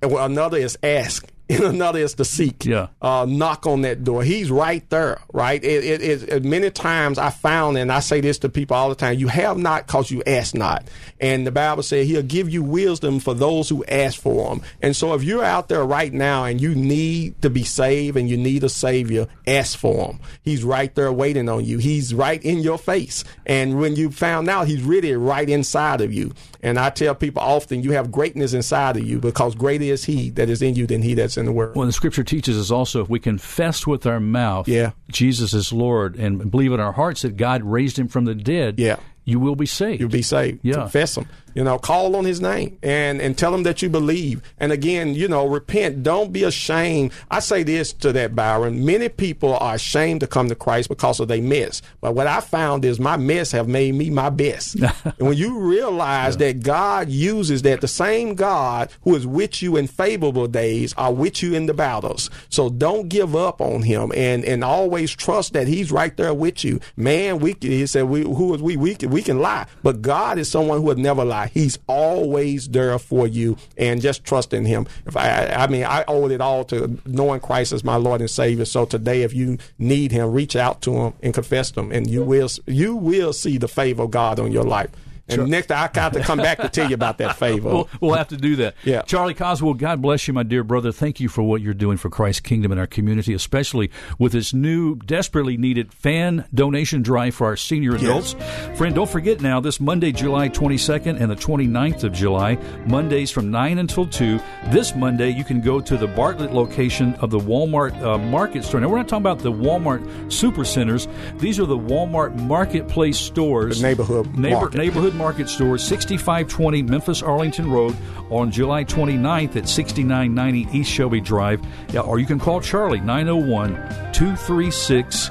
and 0.00 0.12
another 0.12 0.56
is 0.56 0.78
ask 0.82 1.28
and 1.50 1.62
another 1.62 2.00
is 2.00 2.14
to 2.14 2.24
seek. 2.24 2.64
Yeah. 2.64 2.88
Uh, 3.00 3.24
knock 3.28 3.66
on 3.66 3.82
that 3.82 4.02
door. 4.02 4.24
He's 4.24 4.50
right 4.50 4.88
there, 4.90 5.20
right? 5.32 5.62
It, 5.62 6.02
it, 6.02 6.22
it, 6.28 6.44
many 6.44 6.70
times 6.70 7.18
I 7.18 7.30
found, 7.30 7.78
and 7.78 7.92
I 7.92 8.00
say 8.00 8.20
this 8.20 8.38
to 8.40 8.48
people 8.48 8.76
all 8.76 8.88
the 8.88 8.96
time, 8.96 9.18
you 9.18 9.28
have 9.28 9.56
not 9.56 9.86
because 9.86 10.10
you 10.10 10.24
ask 10.26 10.56
not. 10.56 10.84
And 11.20 11.46
the 11.46 11.52
Bible 11.52 11.84
says 11.84 12.08
he'll 12.08 12.22
give 12.22 12.50
you 12.50 12.64
wisdom 12.64 13.20
for 13.20 13.32
those 13.32 13.68
who 13.68 13.84
ask 13.84 14.20
for 14.20 14.52
him. 14.52 14.62
And 14.82 14.96
so 14.96 15.14
if 15.14 15.22
you're 15.22 15.44
out 15.44 15.68
there 15.68 15.84
right 15.84 16.12
now 16.12 16.44
and 16.44 16.60
you 16.60 16.74
need 16.74 17.40
to 17.42 17.50
be 17.50 17.62
saved 17.62 18.16
and 18.16 18.28
you 18.28 18.36
need 18.36 18.64
a 18.64 18.68
savior, 18.68 19.28
ask 19.46 19.78
for 19.78 20.10
him. 20.10 20.20
He's 20.42 20.64
right 20.64 20.92
there 20.96 21.12
waiting 21.12 21.48
on 21.48 21.64
you. 21.64 21.78
He's 21.78 22.12
right 22.12 22.42
in 22.42 22.58
your 22.58 22.78
face. 22.78 23.22
And 23.46 23.78
when 23.78 23.94
you 23.94 24.10
found 24.10 24.48
out, 24.48 24.66
he's 24.66 24.82
really 24.82 25.14
right 25.14 25.48
inside 25.48 26.00
of 26.00 26.12
you. 26.12 26.32
And 26.60 26.80
I 26.80 26.90
tell 26.90 27.14
people 27.14 27.42
often, 27.42 27.84
you 27.84 27.92
have 27.92 28.10
greatness 28.10 28.52
inside 28.52 28.96
of 28.96 29.04
you 29.04 29.20
because 29.20 29.54
greater 29.54 29.84
is 29.84 30.04
he 30.04 30.30
that 30.30 30.50
is 30.50 30.62
in 30.62 30.74
you 30.74 30.88
than 30.88 31.02
he 31.02 31.14
that's 31.14 31.35
in 31.36 31.44
the 31.44 31.52
world. 31.52 31.76
Well, 31.76 31.86
the 31.86 31.92
scripture 31.92 32.24
teaches 32.24 32.58
us 32.58 32.70
also 32.70 33.02
if 33.02 33.08
we 33.08 33.18
confess 33.20 33.86
with 33.86 34.06
our 34.06 34.20
mouth 34.20 34.68
yeah. 34.68 34.92
Jesus 35.10 35.54
is 35.54 35.72
Lord 35.72 36.16
and 36.16 36.50
believe 36.50 36.72
in 36.72 36.80
our 36.80 36.92
hearts 36.92 37.22
that 37.22 37.36
God 37.36 37.62
raised 37.62 37.98
him 37.98 38.08
from 38.08 38.24
the 38.24 38.34
dead, 38.34 38.78
yeah. 38.78 38.96
You 39.26 39.40
will 39.40 39.56
be 39.56 39.66
saved. 39.66 40.00
You'll 40.00 40.08
be 40.08 40.22
saved. 40.22 40.60
Yeah. 40.62 40.74
Confess 40.74 41.16
him. 41.16 41.28
You 41.56 41.64
know, 41.64 41.78
call 41.78 42.16
on 42.16 42.26
his 42.26 42.38
name 42.38 42.78
and, 42.82 43.18
and 43.18 43.36
tell 43.36 43.54
him 43.54 43.62
that 43.62 43.80
you 43.80 43.88
believe. 43.88 44.42
And 44.58 44.72
again, 44.72 45.14
you 45.14 45.26
know, 45.26 45.46
repent. 45.46 46.02
Don't 46.02 46.30
be 46.30 46.44
ashamed. 46.44 47.12
I 47.30 47.40
say 47.40 47.62
this 47.62 47.94
to 47.94 48.12
that, 48.12 48.34
Byron. 48.34 48.84
Many 48.84 49.08
people 49.08 49.54
are 49.54 49.74
ashamed 49.74 50.20
to 50.20 50.26
come 50.26 50.50
to 50.50 50.54
Christ 50.54 50.90
because 50.90 51.18
of 51.18 51.28
their 51.28 51.40
mess. 51.40 51.80
But 52.02 52.14
what 52.14 52.26
I 52.26 52.40
found 52.40 52.84
is 52.84 53.00
my 53.00 53.16
mess 53.16 53.52
have 53.52 53.68
made 53.68 53.94
me 53.94 54.10
my 54.10 54.28
best. 54.28 54.74
and 55.04 55.14
when 55.16 55.38
you 55.38 55.58
realize 55.58 56.34
yeah. 56.34 56.48
that 56.48 56.62
God 56.62 57.08
uses 57.08 57.62
that, 57.62 57.80
the 57.80 57.88
same 57.88 58.34
God 58.34 58.90
who 59.00 59.16
is 59.16 59.26
with 59.26 59.62
you 59.62 59.78
in 59.78 59.86
favorable 59.86 60.48
days 60.48 60.92
are 60.98 61.12
with 61.12 61.42
you 61.42 61.54
in 61.54 61.64
the 61.64 61.74
battles. 61.74 62.28
So 62.50 62.68
don't 62.68 63.08
give 63.08 63.34
up 63.34 63.62
on 63.62 63.80
him 63.80 64.12
and, 64.14 64.44
and 64.44 64.62
always 64.62 65.10
trust 65.10 65.54
that 65.54 65.66
he's 65.66 65.90
right 65.90 66.14
there 66.18 66.34
with 66.34 66.64
you. 66.64 66.80
Man, 66.96 67.38
we, 67.38 67.56
he 67.62 67.86
said, 67.86 68.04
we, 68.04 68.24
who 68.24 68.54
is 68.54 68.60
we? 68.60 68.76
We 68.76 68.94
can, 68.94 69.15
we 69.16 69.22
can 69.22 69.38
lie, 69.38 69.66
but 69.82 70.02
God 70.02 70.36
is 70.36 70.50
someone 70.50 70.76
who 70.76 70.84
would 70.84 70.98
never 70.98 71.24
lie. 71.24 71.46
He's 71.46 71.78
always 71.86 72.68
there 72.68 72.98
for 72.98 73.26
you, 73.26 73.56
and 73.78 74.02
just 74.02 74.24
trust 74.24 74.52
in 74.52 74.66
Him. 74.66 74.86
If 75.06 75.16
I, 75.16 75.46
I 75.46 75.68
mean, 75.68 75.84
I 75.84 76.04
owe 76.06 76.28
it 76.28 76.42
all 76.42 76.64
to 76.64 77.00
knowing 77.06 77.40
Christ 77.40 77.72
as 77.72 77.82
my 77.82 77.96
Lord 77.96 78.20
and 78.20 78.28
Savior. 78.28 78.66
So 78.66 78.84
today, 78.84 79.22
if 79.22 79.32
you 79.32 79.56
need 79.78 80.12
Him, 80.12 80.32
reach 80.32 80.54
out 80.54 80.82
to 80.82 80.92
Him 80.92 81.14
and 81.22 81.32
confess 81.32 81.70
Him, 81.70 81.92
and 81.92 82.10
you 82.10 82.22
will 82.22 82.50
you 82.66 82.94
will 82.94 83.32
see 83.32 83.56
the 83.56 83.68
favor 83.68 84.02
of 84.02 84.10
God 84.10 84.38
on 84.38 84.52
your 84.52 84.64
life. 84.64 84.90
And 85.28 85.36
sure. 85.36 85.46
next, 85.46 85.72
I 85.72 85.88
got 85.88 86.12
to 86.12 86.20
come 86.20 86.38
back 86.38 86.58
to 86.58 86.68
tell 86.68 86.88
you 86.88 86.94
about 86.94 87.18
that 87.18 87.36
favor. 87.36 87.68
we'll, 87.68 87.88
we'll, 88.00 88.14
have 88.14 88.28
to 88.28 88.36
do 88.36 88.56
that. 88.56 88.76
Yeah. 88.84 89.02
Charlie 89.02 89.34
Caswell, 89.34 89.74
God 89.74 90.00
bless 90.00 90.28
you, 90.28 90.34
my 90.34 90.44
dear 90.44 90.62
brother. 90.62 90.92
Thank 90.92 91.18
you 91.18 91.28
for 91.28 91.42
what 91.42 91.60
you're 91.60 91.74
doing 91.74 91.96
for 91.96 92.08
Christ's 92.10 92.40
kingdom 92.40 92.70
in 92.70 92.78
our 92.78 92.86
community, 92.86 93.34
especially 93.34 93.90
with 94.18 94.32
this 94.32 94.54
new, 94.54 94.94
desperately 94.96 95.56
needed 95.56 95.92
fan 95.92 96.46
donation 96.54 97.02
drive 97.02 97.34
for 97.34 97.48
our 97.48 97.56
senior 97.56 97.96
adults. 97.96 98.36
Yes. 98.38 98.78
Friend, 98.78 98.94
don't 98.94 99.10
forget 99.10 99.40
now, 99.40 99.58
this 99.58 99.80
Monday, 99.80 100.12
July 100.12 100.48
22nd 100.48 101.20
and 101.20 101.28
the 101.28 101.36
29th 101.36 102.04
of 102.04 102.12
July, 102.12 102.56
Mondays 102.86 103.32
from 103.32 103.50
9 103.50 103.78
until 103.78 104.06
2. 104.06 104.38
This 104.66 104.94
Monday, 104.94 105.30
you 105.30 105.42
can 105.42 105.60
go 105.60 105.80
to 105.80 105.96
the 105.96 106.06
Bartlett 106.06 106.52
location 106.52 107.14
of 107.16 107.30
the 107.30 107.38
Walmart 107.40 108.00
uh, 108.00 108.16
Market 108.16 108.64
Store. 108.64 108.80
Now, 108.80 108.88
we're 108.88 108.98
not 108.98 109.08
talking 109.08 109.22
about 109.22 109.40
the 109.40 109.52
Walmart 109.52 110.32
super 110.32 110.64
centers. 110.64 111.08
These 111.38 111.58
are 111.58 111.66
the 111.66 111.78
Walmart 111.78 112.38
Marketplace 112.40 113.18
stores. 113.18 113.80
The 113.80 113.88
neighborhood 113.88 114.36
Neighbor, 114.36 114.60
market. 114.60 114.78
Neighborhood 114.78 115.15
Market 115.16 115.48
Store, 115.48 115.78
6520 115.78 116.82
Memphis 116.82 117.22
Arlington 117.22 117.70
Road, 117.70 117.96
on 118.30 118.50
July 118.50 118.84
29th 118.84 119.56
at 119.56 119.68
6990 119.68 120.78
East 120.78 120.90
Shelby 120.90 121.20
Drive. 121.20 121.60
Yeah, 121.92 122.00
or 122.00 122.18
you 122.18 122.26
can 122.26 122.38
call 122.38 122.60
Charlie, 122.60 123.00
901 123.00 123.74
236 124.12 125.30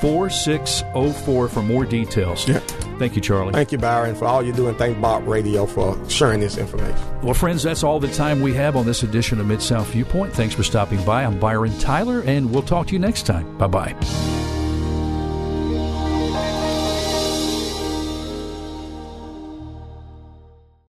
4604 0.00 1.48
for 1.48 1.62
more 1.62 1.84
details. 1.84 2.48
Yeah. 2.48 2.58
Thank 2.98 3.16
you, 3.16 3.22
Charlie. 3.22 3.52
Thank 3.52 3.72
you, 3.72 3.78
Byron, 3.78 4.14
for 4.14 4.26
all 4.26 4.42
you 4.42 4.52
do, 4.52 4.68
and 4.68 4.76
thank 4.78 5.00
Bott 5.00 5.26
Radio 5.26 5.66
for 5.66 5.98
sharing 6.08 6.40
this 6.40 6.56
information. 6.56 6.96
Well, 7.22 7.34
friends, 7.34 7.62
that's 7.62 7.82
all 7.84 8.00
the 8.00 8.12
time 8.12 8.40
we 8.40 8.54
have 8.54 8.76
on 8.76 8.86
this 8.86 9.02
edition 9.02 9.40
of 9.40 9.46
Mid 9.46 9.62
South 9.62 9.88
Viewpoint. 9.88 10.32
Thanks 10.32 10.54
for 10.54 10.62
stopping 10.62 11.04
by. 11.04 11.24
I'm 11.24 11.38
Byron 11.38 11.76
Tyler, 11.78 12.22
and 12.22 12.50
we'll 12.50 12.62
talk 12.62 12.88
to 12.88 12.92
you 12.94 12.98
next 12.98 13.26
time. 13.26 13.56
Bye 13.58 13.66
bye. 13.66 14.39